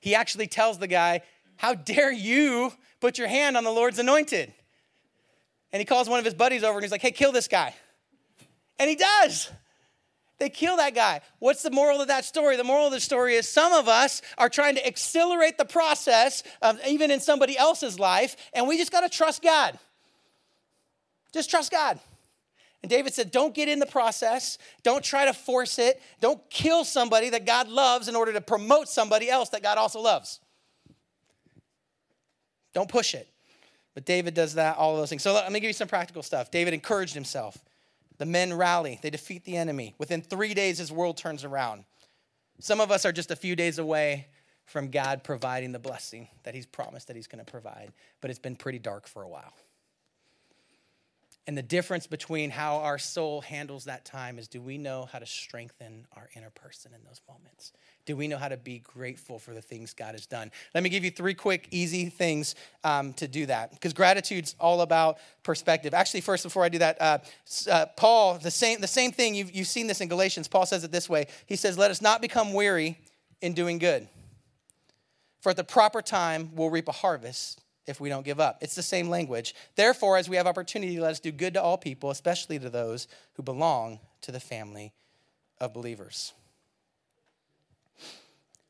[0.00, 1.20] He actually tells the guy,
[1.56, 4.50] How dare you put your hand on the Lord's anointed?
[5.74, 7.74] And he calls one of his buddies over and he's like, Hey, kill this guy.
[8.80, 9.50] And he does.
[10.38, 11.20] They kill that guy.
[11.38, 12.56] What's the moral of that story?
[12.56, 16.42] The moral of the story is some of us are trying to accelerate the process,
[16.62, 19.78] of, even in somebody else's life, and we just got to trust God.
[21.30, 22.00] Just trust God.
[22.82, 24.56] And David said, Don't get in the process.
[24.82, 26.00] Don't try to force it.
[26.22, 30.00] Don't kill somebody that God loves in order to promote somebody else that God also
[30.00, 30.40] loves.
[32.72, 33.28] Don't push it.
[33.92, 35.22] But David does that, all of those things.
[35.22, 36.50] So let me give you some practical stuff.
[36.50, 37.58] David encouraged himself.
[38.20, 39.94] The men rally, they defeat the enemy.
[39.96, 41.84] Within three days, his world turns around.
[42.58, 44.26] Some of us are just a few days away
[44.66, 48.38] from God providing the blessing that he's promised that he's going to provide, but it's
[48.38, 49.54] been pretty dark for a while.
[51.46, 55.18] And the difference between how our soul handles that time is do we know how
[55.18, 57.72] to strengthen our inner person in those moments?
[58.04, 60.52] Do we know how to be grateful for the things God has done?
[60.74, 64.82] Let me give you three quick, easy things um, to do that because gratitude's all
[64.82, 65.94] about perspective.
[65.94, 67.18] Actually, first, before I do that, uh,
[67.70, 70.46] uh, Paul, the same, the same thing, you've, you've seen this in Galatians.
[70.46, 72.98] Paul says it this way He says, Let us not become weary
[73.40, 74.06] in doing good,
[75.40, 78.58] for at the proper time we'll reap a harvest if we don't give up.
[78.60, 79.54] It's the same language.
[79.74, 83.08] Therefore, as we have opportunity, let us do good to all people, especially to those
[83.34, 84.92] who belong to the family
[85.58, 86.32] of believers.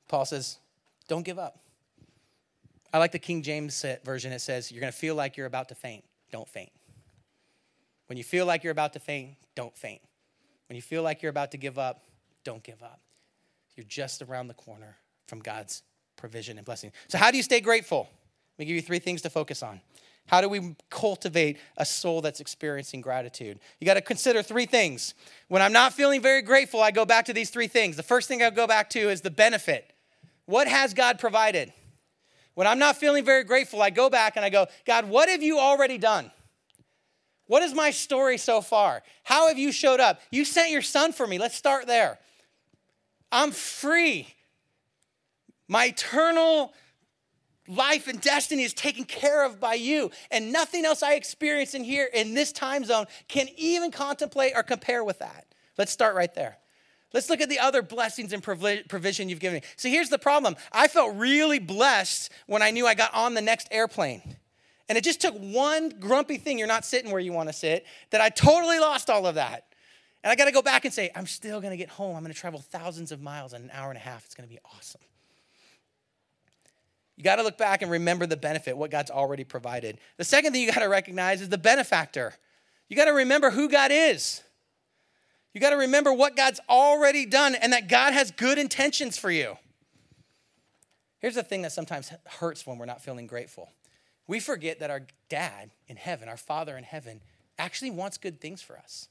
[0.09, 0.59] Paul says,
[1.09, 1.59] don't give up.
[2.93, 4.33] I like the King James version.
[4.33, 6.05] It says, you're going to feel like you're about to faint.
[6.33, 6.71] Don't faint.
[8.07, 10.01] When you feel like you're about to faint, don't faint.
[10.69, 12.03] When you feel like you're about to give up,
[12.43, 13.01] don't give up.
[13.77, 14.97] You're just around the corner
[15.27, 15.83] from God's
[16.17, 16.93] provision and blessing.
[17.09, 18.09] So, how do you stay grateful?
[18.61, 19.81] Me give you three things to focus on.
[20.27, 23.59] How do we cultivate a soul that's experiencing gratitude?
[23.81, 25.15] You got to consider three things.
[25.49, 27.97] When I'm not feeling very grateful, I go back to these three things.
[27.97, 29.91] The first thing I go back to is the benefit.
[30.45, 31.73] What has God provided?
[32.53, 35.43] When I'm not feeling very grateful, I go back and I go, God, what have
[35.43, 36.31] you already done?
[37.47, 39.03] What is my story so far?
[39.25, 40.21] How have you showed up?
[40.31, 41.39] You sent your son for me.
[41.39, 42.19] Let's start there.
[43.33, 44.29] I'm free.
[45.67, 46.75] My eternal
[47.71, 50.11] life and destiny is taken care of by you.
[50.31, 54.63] And nothing else I experience in here in this time zone can even contemplate or
[54.63, 55.47] compare with that.
[55.79, 56.59] Let's start right there.
[57.13, 59.63] Let's look at the other blessings and provision you've given me.
[59.77, 63.41] So here's the problem I felt really blessed when I knew I got on the
[63.41, 64.23] next airplane.
[64.89, 67.87] And it just took one grumpy thing, you're not sitting where you want to sit,
[68.11, 69.67] that I totally lost all of that.
[70.23, 72.17] And I got to go back and say, I'm still going to get home.
[72.17, 74.25] I'm going to travel thousands of miles in an hour and a half.
[74.27, 75.01] It's going to be awesome.
[77.21, 79.99] You got to look back and remember the benefit, what God's already provided.
[80.17, 82.33] The second thing you got to recognize is the benefactor.
[82.89, 84.43] You got to remember who God is.
[85.53, 89.31] You got to remember what God's already done and that God has good intentions for
[89.31, 89.59] you.
[91.19, 93.69] Here's the thing that sometimes hurts when we're not feeling grateful.
[94.27, 97.21] We forget that our dad in heaven, our father in heaven,
[97.59, 99.11] actually wants good things for us.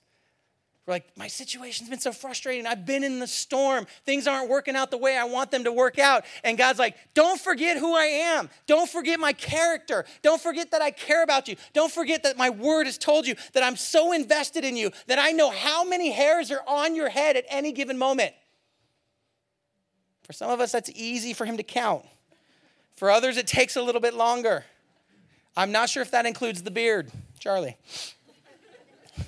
[0.90, 2.66] We're like, my situation's been so frustrating.
[2.66, 3.86] I've been in the storm.
[4.08, 6.26] Things aren't working out the way I want them to work out.
[6.44, 8.50] And God's like, don't forget who I am.
[8.66, 10.04] Don't forget my character.
[10.24, 11.58] Don't forget that I care about you.
[11.74, 15.20] Don't forget that my word has told you that I'm so invested in you that
[15.20, 18.34] I know how many hairs are on your head at any given moment.
[20.24, 22.04] For some of us, that's easy for Him to count.
[22.96, 24.66] For others, it takes a little bit longer.
[25.56, 27.78] I'm not sure if that includes the beard, Charlie.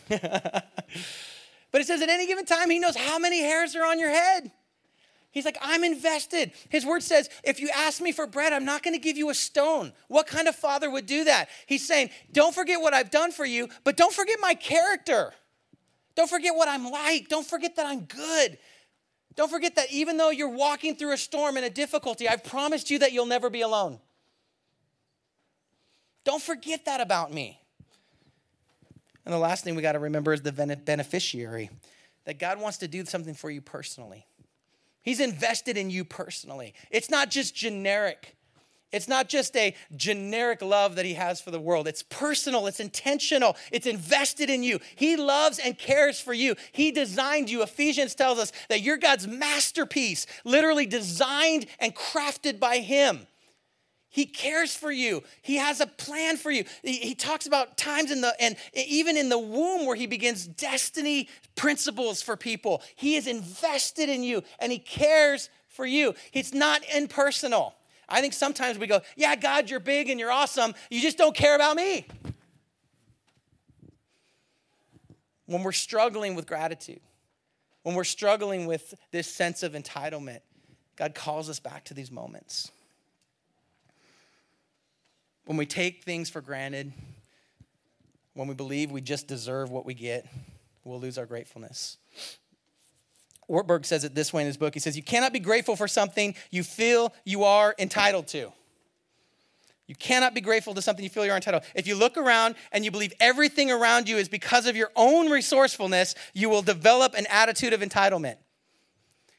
[1.71, 4.09] But it says at any given time, he knows how many hairs are on your
[4.09, 4.51] head.
[5.31, 6.51] He's like, I'm invested.
[6.67, 9.29] His word says, if you ask me for bread, I'm not going to give you
[9.29, 9.93] a stone.
[10.09, 11.47] What kind of father would do that?
[11.67, 15.31] He's saying, don't forget what I've done for you, but don't forget my character.
[16.15, 17.29] Don't forget what I'm like.
[17.29, 18.57] Don't forget that I'm good.
[19.35, 22.91] Don't forget that even though you're walking through a storm and a difficulty, I've promised
[22.91, 23.99] you that you'll never be alone.
[26.25, 27.61] Don't forget that about me.
[29.25, 31.69] And the last thing we got to remember is the beneficiary
[32.25, 34.25] that God wants to do something for you personally.
[35.01, 36.73] He's invested in you personally.
[36.91, 38.35] It's not just generic.
[38.91, 41.87] It's not just a generic love that he has for the world.
[41.87, 44.79] It's personal, it's intentional, it's invested in you.
[44.95, 46.55] He loves and cares for you.
[46.73, 47.63] He designed you.
[47.63, 53.27] Ephesians tells us that you're God's masterpiece, literally designed and crafted by him.
[54.13, 55.23] He cares for you.
[55.41, 56.65] He has a plan for you.
[56.83, 60.45] He, he, talks about times in the and even in the womb where he begins
[60.45, 62.83] destiny principles for people.
[62.95, 66.13] He is invested in you and he cares for you.
[66.33, 67.73] It's not impersonal.
[68.09, 70.75] I think sometimes we go, "Yeah, God, you're big and you're awesome.
[70.89, 72.05] You just don't care about me."
[75.45, 76.99] When we're struggling with gratitude,
[77.83, 80.41] when we're struggling with this sense of entitlement,
[80.97, 82.71] God calls us back to these moments
[85.45, 86.91] when we take things for granted,
[88.33, 90.25] when we believe we just deserve what we get,
[90.83, 91.97] we'll lose our gratefulness.
[93.49, 94.73] Ortberg says it this way in his book.
[94.73, 98.53] He says, You cannot be grateful for something you feel you are entitled to.
[99.87, 101.63] You cannot be grateful to something you feel you're entitled.
[101.75, 105.29] If you look around and you believe everything around you is because of your own
[105.29, 108.37] resourcefulness, you will develop an attitude of entitlement.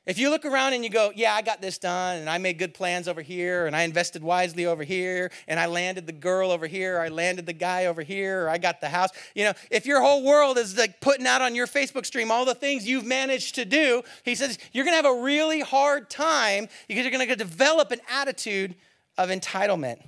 [0.04, 2.58] If you look around and you go, yeah, I got this done, and I made
[2.58, 6.50] good plans over here, and I invested wisely over here, and I landed the girl
[6.50, 9.10] over here, or I landed the guy over here, or I got the house.
[9.36, 12.44] You know, if your whole world is like putting out on your Facebook stream all
[12.44, 16.68] the things you've managed to do, he says you're gonna have a really hard time
[16.88, 18.74] because you're gonna develop an attitude
[19.16, 20.00] of entitlement.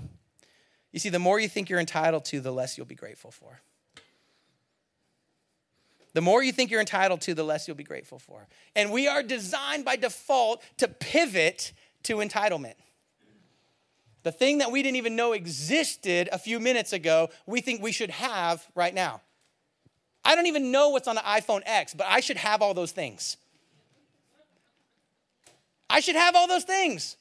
[0.90, 3.60] You see, the more you think you're entitled to, the less you'll be grateful for.
[6.14, 8.46] The more you think you're entitled to, the less you'll be grateful for.
[8.74, 11.72] And we are designed by default to pivot
[12.04, 12.74] to entitlement.
[14.22, 17.92] The thing that we didn't even know existed a few minutes ago, we think we
[17.92, 19.20] should have right now.
[20.24, 22.92] I don't even know what's on the iPhone X, but I should have all those
[22.92, 23.36] things.
[25.90, 27.16] I should have all those things.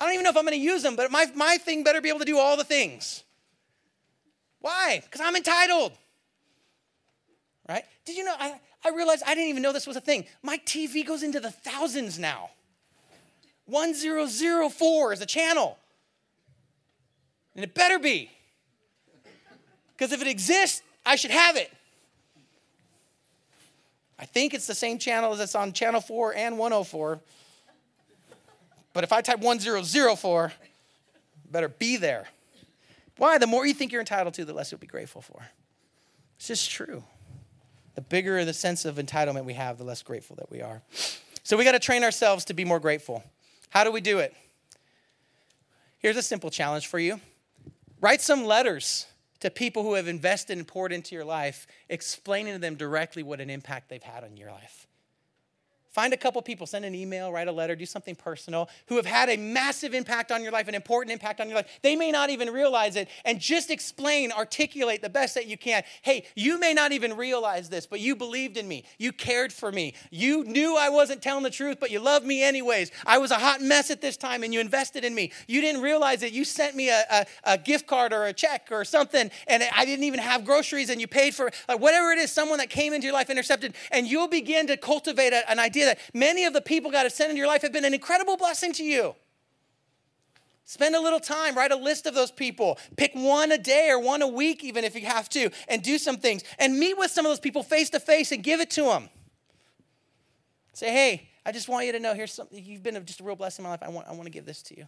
[0.00, 2.00] I don't even know if I'm going to use them, but my, my thing better
[2.00, 3.22] be able to do all the things.
[4.60, 5.00] Why?
[5.02, 5.92] Because I'm entitled.
[7.68, 7.84] Right?
[8.04, 8.34] Did you know?
[8.38, 10.24] I, I realized I didn't even know this was a thing.
[10.42, 12.50] My TV goes into the thousands now.
[13.66, 15.78] 1004 is a channel.
[17.54, 18.30] And it better be.
[19.96, 21.72] Because if it exists, I should have it.
[24.18, 27.20] I think it's the same channel as it's on channel 4 and 104.
[28.92, 30.52] But if I type 1004,
[31.50, 32.26] better be there.
[33.16, 33.38] Why?
[33.38, 35.42] The more you think you're entitled to, the less you'll be grateful for.
[36.36, 37.04] It's just true.
[37.94, 40.82] The bigger the sense of entitlement we have, the less grateful that we are.
[41.42, 43.22] So we got to train ourselves to be more grateful.
[43.70, 44.34] How do we do it?
[45.98, 47.20] Here's a simple challenge for you
[48.00, 49.06] write some letters
[49.40, 53.40] to people who have invested and poured into your life, explaining to them directly what
[53.40, 54.86] an impact they've had on your life.
[55.92, 59.04] Find a couple people, send an email, write a letter, do something personal, who have
[59.04, 61.68] had a massive impact on your life, an important impact on your life.
[61.82, 65.82] They may not even realize it, and just explain, articulate the best that you can.
[66.00, 68.84] Hey, you may not even realize this, but you believed in me.
[68.96, 69.92] You cared for me.
[70.10, 72.90] You knew I wasn't telling the truth, but you loved me anyways.
[73.04, 75.30] I was a hot mess at this time, and you invested in me.
[75.46, 76.32] You didn't realize it.
[76.32, 79.84] You sent me a, a, a gift card or a check or something, and I
[79.84, 82.94] didn't even have groceries, and you paid for like, whatever it is, someone that came
[82.94, 86.52] into your life intercepted, and you'll begin to cultivate a, an idea that many of
[86.52, 89.14] the people God has sent into your life have been an incredible blessing to you.
[90.64, 92.78] Spend a little time, write a list of those people.
[92.96, 95.98] Pick one a day or one a week, even if you have to, and do
[95.98, 96.44] some things.
[96.58, 99.08] And meet with some of those people face to face and give it to them.
[100.72, 103.36] Say, hey, I just want you to know here's something, you've been just a real
[103.36, 103.82] blessing in my life.
[103.82, 104.86] I want, I want to give this to you.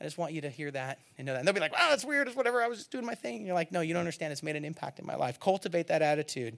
[0.00, 1.40] I just want you to hear that and know that.
[1.40, 2.26] And they'll be like, wow, that's weird.
[2.26, 2.62] It's whatever.
[2.62, 3.36] I was just doing my thing.
[3.36, 4.32] And you're like, no, you don't understand.
[4.32, 5.40] It's made an impact in my life.
[5.40, 6.56] Cultivate that attitude.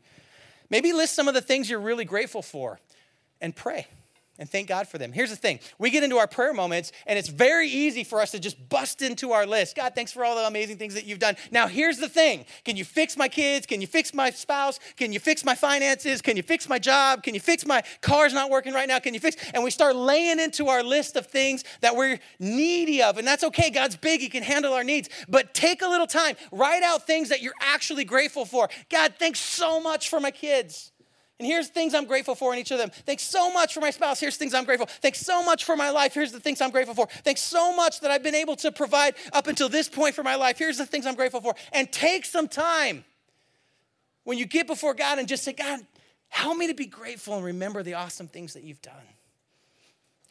[0.71, 2.79] Maybe list some of the things you're really grateful for
[3.43, 3.87] and pray
[4.39, 5.13] and thank God for them.
[5.13, 8.31] Here's the thing we get into our prayer moments, and it's very easy for us
[8.31, 9.77] to just bust into our list.
[9.77, 11.37] God, thanks for all the amazing things that you've done.
[11.51, 13.67] Now, here's the thing Can you fix my kids?
[13.67, 14.81] Can you fix my spouse?
[14.97, 16.23] Can you fix my finances?
[16.23, 17.23] Can you fix my job?
[17.23, 18.99] Can you fix my car's not working right now?
[18.99, 19.37] Can you fix?
[19.53, 23.45] And we start laying into our list of things that we're needy of, and that's
[23.45, 23.69] okay.
[23.69, 25.11] God's big, He can handle our needs.
[25.29, 28.71] But take a little time, write out things that you're actually grateful for.
[28.89, 30.92] God, thanks so much for my kids.
[31.43, 32.93] And here's things I'm grateful for in each of them.
[33.05, 34.21] Thanks so much for my spouse.
[34.21, 34.87] Here's things I'm grateful.
[34.87, 36.15] Thanks so much for my life.
[36.15, 37.09] Here's the things I'm grateful for.
[37.25, 40.37] Thanks so much that I've been able to provide up until this point for my
[40.37, 40.57] life.
[40.57, 41.57] Here's the things I'm grateful for.
[41.73, 43.05] And take some time
[44.23, 45.81] when you get before God and just say, God,
[46.29, 48.95] help me to be grateful and remember the awesome things that you've done.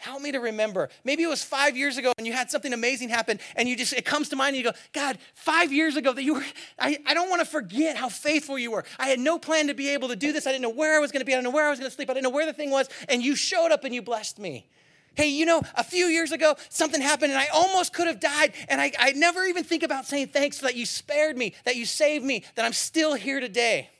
[0.01, 0.89] Help me to remember.
[1.03, 3.93] Maybe it was five years ago and you had something amazing happen and you just,
[3.93, 6.45] it comes to mind and you go, God, five years ago that you were,
[6.79, 8.83] I, I don't want to forget how faithful you were.
[8.97, 10.47] I had no plan to be able to do this.
[10.47, 11.33] I didn't know where I was going to be.
[11.33, 12.09] I didn't know where I was going to sleep.
[12.09, 12.89] I didn't know where the thing was.
[13.09, 14.67] And you showed up and you blessed me.
[15.13, 18.53] Hey, you know, a few years ago, something happened and I almost could have died.
[18.69, 21.85] And I, I never even think about saying thanks that you spared me, that you
[21.85, 23.91] saved me, that I'm still here today.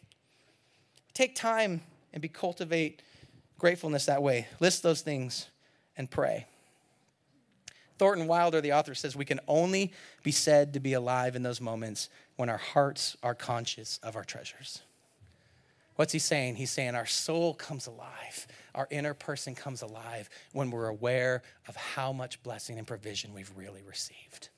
[1.13, 1.81] Take time
[2.11, 3.03] and be cultivate
[3.59, 4.47] gratefulness that way.
[4.59, 5.45] List those things
[5.97, 6.47] and pray.
[7.97, 11.61] Thornton Wilder, the author, says we can only be said to be alive in those
[11.61, 14.81] moments when our hearts are conscious of our treasures.
[15.97, 16.55] What's he saying?
[16.55, 21.75] He's saying our soul comes alive, our inner person comes alive when we're aware of
[21.75, 24.49] how much blessing and provision we've really received.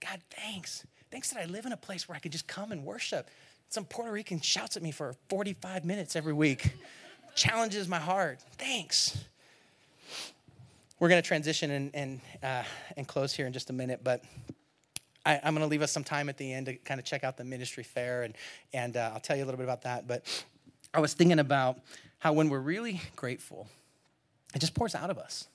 [0.00, 0.84] God, thanks.
[1.10, 3.30] Thanks that I live in a place where I can just come and worship.
[3.70, 6.72] Some Puerto Rican shouts at me for 45 minutes every week,
[7.34, 8.40] challenges my heart.
[8.58, 9.24] Thanks.
[11.04, 12.62] We're going to transition and, and, uh,
[12.96, 14.24] and close here in just a minute, but
[15.26, 17.24] I, am going to leave us some time at the end to kind of check
[17.24, 18.34] out the ministry fair, and,
[18.72, 20.08] and uh, I'll tell you a little bit about that.
[20.08, 20.24] But
[20.94, 21.78] I was thinking about
[22.20, 23.68] how when we're really grateful,
[24.54, 25.46] it just pours out of us.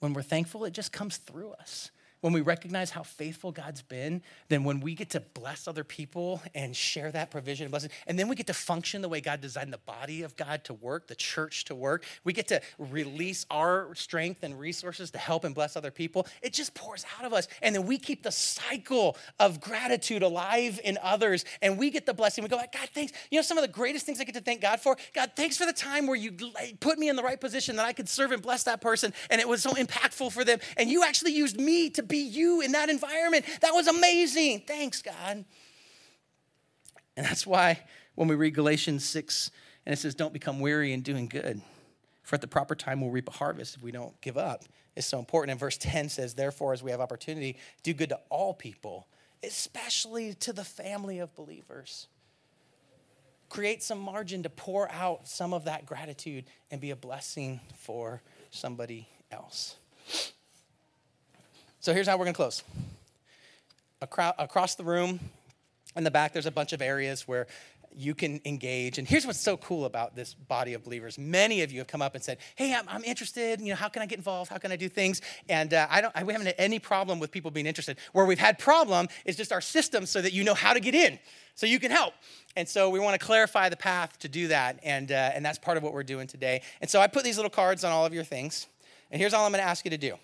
[0.00, 1.90] When we're thankful, it just comes through us
[2.20, 6.42] when we recognize how faithful God's been, then when we get to bless other people
[6.54, 9.40] and share that provision and blessing, and then we get to function the way God
[9.40, 13.46] designed the body of God to work, the church to work, we get to release
[13.50, 16.26] our strength and resources to help and bless other people.
[16.42, 17.48] It just pours out of us.
[17.62, 22.14] And then we keep the cycle of gratitude alive in others, and we get the
[22.14, 22.44] blessing.
[22.44, 23.12] We go, God, thanks.
[23.30, 24.96] You know, some of the greatest things I get to thank God for?
[25.14, 26.32] God, thanks for the time where you
[26.80, 29.40] put me in the right position that I could serve and bless that person, and
[29.40, 30.58] it was so impactful for them.
[30.76, 33.46] And you actually used me to be you in that environment.
[33.62, 34.64] That was amazing.
[34.66, 35.44] Thanks, God.
[37.16, 37.80] And that's why
[38.14, 39.50] when we read Galatians 6
[39.86, 41.60] and it says, Don't become weary in doing good,
[42.22, 44.64] for at the proper time we'll reap a harvest if we don't give up.
[44.96, 45.52] It's so important.
[45.52, 49.06] And verse 10 says, Therefore, as we have opportunity, do good to all people,
[49.42, 52.08] especially to the family of believers.
[53.48, 58.22] Create some margin to pour out some of that gratitude and be a blessing for
[58.50, 59.76] somebody else.
[61.82, 62.62] So here's how we're going to close.
[64.02, 65.18] Across the room,
[65.96, 67.46] in the back, there's a bunch of areas where
[67.96, 68.98] you can engage.
[68.98, 71.18] And here's what's so cool about this body of believers.
[71.18, 73.62] Many of you have come up and said, "Hey, I'm, I'm interested.
[73.62, 74.50] You know, how can I get involved?
[74.50, 76.14] How can I do things?" And uh, I don't.
[76.14, 77.96] I, we haven't had any problem with people being interested.
[78.12, 80.94] Where we've had problem is just our system, so that you know how to get
[80.94, 81.18] in,
[81.54, 82.12] so you can help.
[82.56, 85.58] And so we want to clarify the path to do that, and uh, and that's
[85.58, 86.60] part of what we're doing today.
[86.80, 88.66] And so I put these little cards on all of your things.
[89.10, 90.16] And here's all I'm going to ask you to do.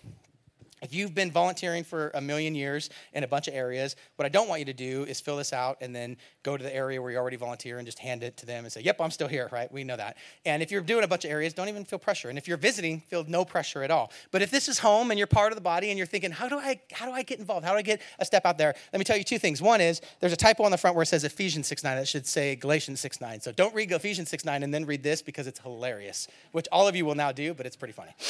[0.81, 4.29] If you've been volunteering for a million years in a bunch of areas, what I
[4.29, 7.01] don't want you to do is fill this out and then go to the area
[7.01, 9.27] where you already volunteer and just hand it to them and say, Yep, I'm still
[9.27, 9.71] here, right?
[9.71, 10.17] We know that.
[10.45, 12.29] And if you're doing a bunch of areas, don't even feel pressure.
[12.29, 14.11] And if you're visiting, feel no pressure at all.
[14.31, 16.47] But if this is home and you're part of the body and you're thinking, How
[16.47, 17.65] do I how do I get involved?
[17.65, 18.75] How do I get a step out there?
[18.93, 19.61] Let me tell you two things.
[19.61, 21.97] One is there's a typo on the front where it says Ephesians 6 9.
[21.97, 23.41] That should say Galatians 6 9.
[23.41, 26.87] So don't read Ephesians 6 9 and then read this because it's hilarious, which all
[26.87, 28.11] of you will now do, but it's pretty funny.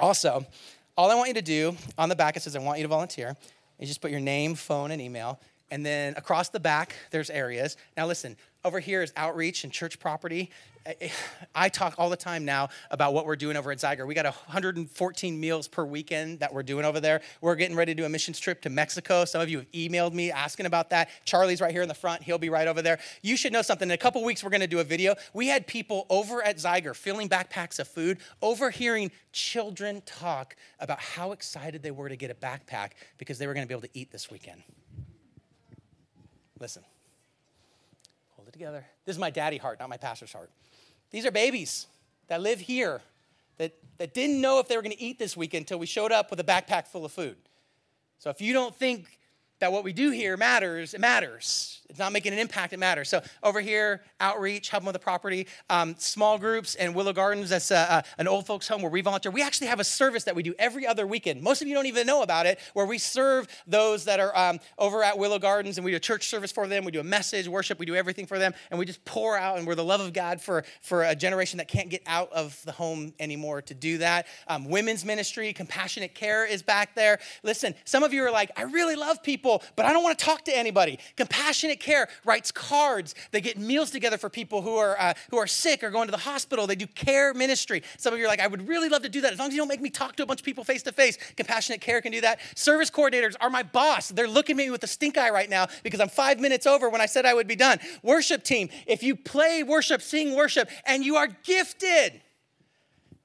[0.00, 0.46] Also,
[1.00, 2.88] all I want you to do on the back, it says, I want you to
[2.88, 3.34] volunteer,
[3.78, 5.40] is just put your name, phone, and email.
[5.70, 7.76] And then across the back, there's areas.
[7.96, 10.50] Now, listen, over here is outreach and church property.
[11.54, 14.06] I talk all the time now about what we're doing over at Zyger.
[14.06, 17.20] We got 114 meals per weekend that we're doing over there.
[17.42, 19.26] We're getting ready to do a missions trip to Mexico.
[19.26, 21.10] Some of you have emailed me asking about that.
[21.26, 22.22] Charlie's right here in the front.
[22.22, 22.98] He'll be right over there.
[23.20, 23.88] You should know something.
[23.88, 25.14] In a couple weeks, we're going to do a video.
[25.34, 31.32] We had people over at Zyger filling backpacks of food, overhearing children talk about how
[31.32, 33.98] excited they were to get a backpack because they were going to be able to
[33.98, 34.62] eat this weekend.
[36.60, 36.84] Listen,
[38.36, 38.84] hold it together.
[39.06, 40.50] This is my daddy heart, not my pastor's heart.
[41.10, 41.86] These are babies
[42.28, 43.00] that live here
[43.56, 46.12] that, that didn't know if they were going to eat this weekend until we showed
[46.12, 47.36] up with a backpack full of food.
[48.18, 49.18] So if you don't think
[49.60, 51.76] that what we do here matters, it matters.
[51.90, 53.08] It's not making an impact, it matters.
[53.08, 57.72] So over here, outreach, helping with the property, um, small groups, and Willow Gardens, that's
[57.72, 59.32] uh, uh, an old folks home where we volunteer.
[59.32, 61.42] We actually have a service that we do every other weekend.
[61.42, 64.60] Most of you don't even know about it, where we serve those that are um,
[64.78, 66.84] over at Willow Gardens, and we do a church service for them.
[66.84, 69.58] We do a message, worship, we do everything for them, and we just pour out,
[69.58, 72.62] and we're the love of God for, for a generation that can't get out of
[72.64, 74.26] the home anymore to do that.
[74.46, 77.18] Um, women's ministry, compassionate care is back there.
[77.42, 80.18] Listen, some of you are like, I really love people people, but I don't want
[80.18, 80.98] to talk to anybody.
[81.16, 83.14] Compassionate Care writes cards.
[83.30, 86.12] They get meals together for people who are, uh, who are sick or going to
[86.12, 86.66] the hospital.
[86.66, 87.82] They do care ministry.
[87.98, 89.54] Some of you are like, I would really love to do that as long as
[89.54, 91.18] you don't make me talk to a bunch of people face to face.
[91.36, 92.40] Compassionate Care can do that.
[92.54, 94.08] Service coordinators are my boss.
[94.08, 96.88] They're looking at me with a stink eye right now because I'm five minutes over
[96.88, 97.78] when I said I would be done.
[98.02, 102.20] Worship team, if you play worship, sing worship, and you are gifted,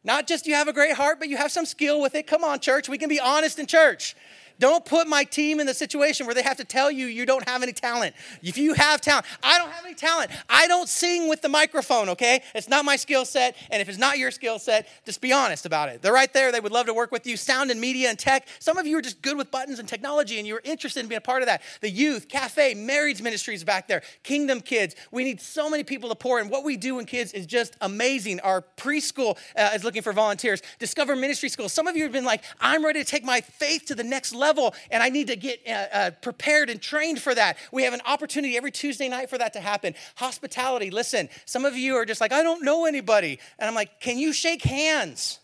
[0.03, 2.28] not just you have a great heart, but you have some skill with it.
[2.28, 2.88] Come on, church.
[2.88, 4.15] We can be honest in church.
[4.60, 7.47] Don't put my team in the situation where they have to tell you you don't
[7.47, 8.16] have any talent.
[8.41, 10.32] If you have talent, I don't have any talent.
[10.49, 12.41] I don't sing with the microphone, okay?
[12.53, 13.56] It's not my skill set.
[13.70, 16.01] And if it's not your skill set, just be honest about it.
[16.01, 16.51] They're right there.
[16.51, 17.36] They would love to work with you.
[17.36, 18.47] Sound and media and tech.
[18.60, 21.18] Some of you are just good with buttons and technology and you're interested in being
[21.18, 21.62] a part of that.
[21.82, 24.95] The youth, cafe, marriage ministries back there, kingdom kids.
[25.12, 26.49] We need so many people to pour in.
[26.49, 28.39] What we do in kids is just amazing.
[28.39, 30.62] Our preschool uh, is looking for volunteers.
[30.80, 31.68] Discover Ministry School.
[31.68, 34.34] Some of you have been like, I'm ready to take my faith to the next
[34.34, 37.58] level level, and I need to get uh, uh, prepared and trained for that.
[37.72, 39.96] We have an opportunity every Tuesday night for that to happen.
[40.16, 43.39] Hospitality, listen, some of you are just like, I don't know anybody.
[43.58, 45.39] And I'm like, can you shake hands?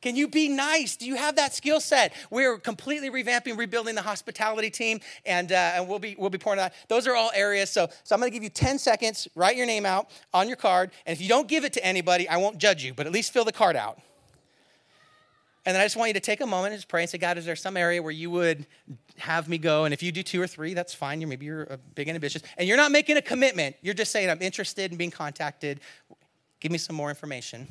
[0.00, 0.96] Can you be nice?
[0.96, 2.12] Do you have that skill set?
[2.28, 6.58] We're completely revamping, rebuilding the hospitality team, and, uh, and we'll be we'll be pouring
[6.58, 6.74] that.
[6.88, 7.70] Those are all areas.
[7.70, 9.28] So, so I'm going to give you 10 seconds.
[9.36, 12.28] Write your name out on your card, and if you don't give it to anybody,
[12.28, 14.00] I won't judge you, but at least fill the card out.
[15.64, 17.18] And then I just want you to take a moment and just pray and say,
[17.18, 18.66] God, is there some area where you would
[19.18, 19.84] have me go?
[19.84, 21.20] And if you do two or three, that's fine.
[21.20, 22.42] You're maybe you're big and ambitious.
[22.56, 23.76] And you're not making a commitment.
[23.80, 25.80] You're just saying, I'm interested in being contacted.
[26.58, 27.68] Give me some more information.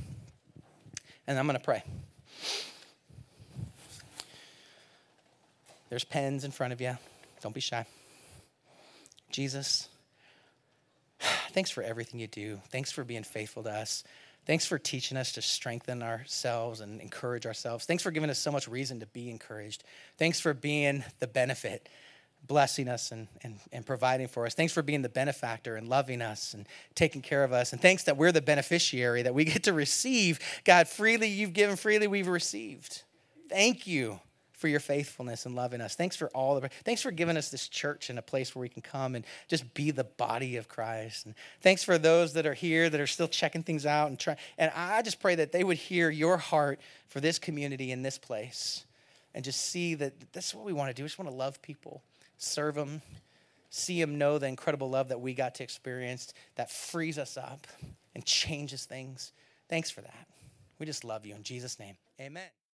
[1.28, 1.84] And I'm going to pray.
[5.90, 6.98] There's pens in front of you.
[7.42, 7.86] Don't be shy.
[9.32, 9.90] Jesus,
[11.52, 12.62] thanks for everything you do.
[12.70, 14.06] Thanks for being faithful to us.
[14.52, 17.86] Thanks for teaching us to strengthen ourselves and encourage ourselves.
[17.86, 19.86] Thanks for giving us so much reason to be encouraged.
[20.18, 21.88] Thanks for being the benefit,
[22.48, 24.54] blessing us and, and, and providing for us.
[24.54, 27.72] Thanks for being the benefactor and loving us and taking care of us.
[27.72, 30.38] And thanks that we're the beneficiary, that we get to receive.
[30.66, 33.04] God, freely you've given, freely we've received.
[33.48, 34.20] Thank you
[34.62, 35.96] for your faithfulness and loving us.
[35.96, 38.70] Thanks for all the, thanks for giving us this church and a place where we
[38.70, 41.26] can come and just be the body of Christ.
[41.26, 44.38] And thanks for those that are here that are still checking things out and trying.
[44.60, 48.20] And I just pray that they would hear your heart for this community in this
[48.20, 48.86] place
[49.34, 51.02] and just see that this is what we want to do.
[51.02, 52.04] We just want to love people,
[52.38, 53.02] serve them,
[53.72, 57.66] see them know the incredible love that we got to experience that frees us up
[58.14, 59.32] and changes things.
[59.70, 60.28] Thanks for that.
[60.78, 61.96] We just love you in Jesus' name.
[62.20, 62.61] Amen.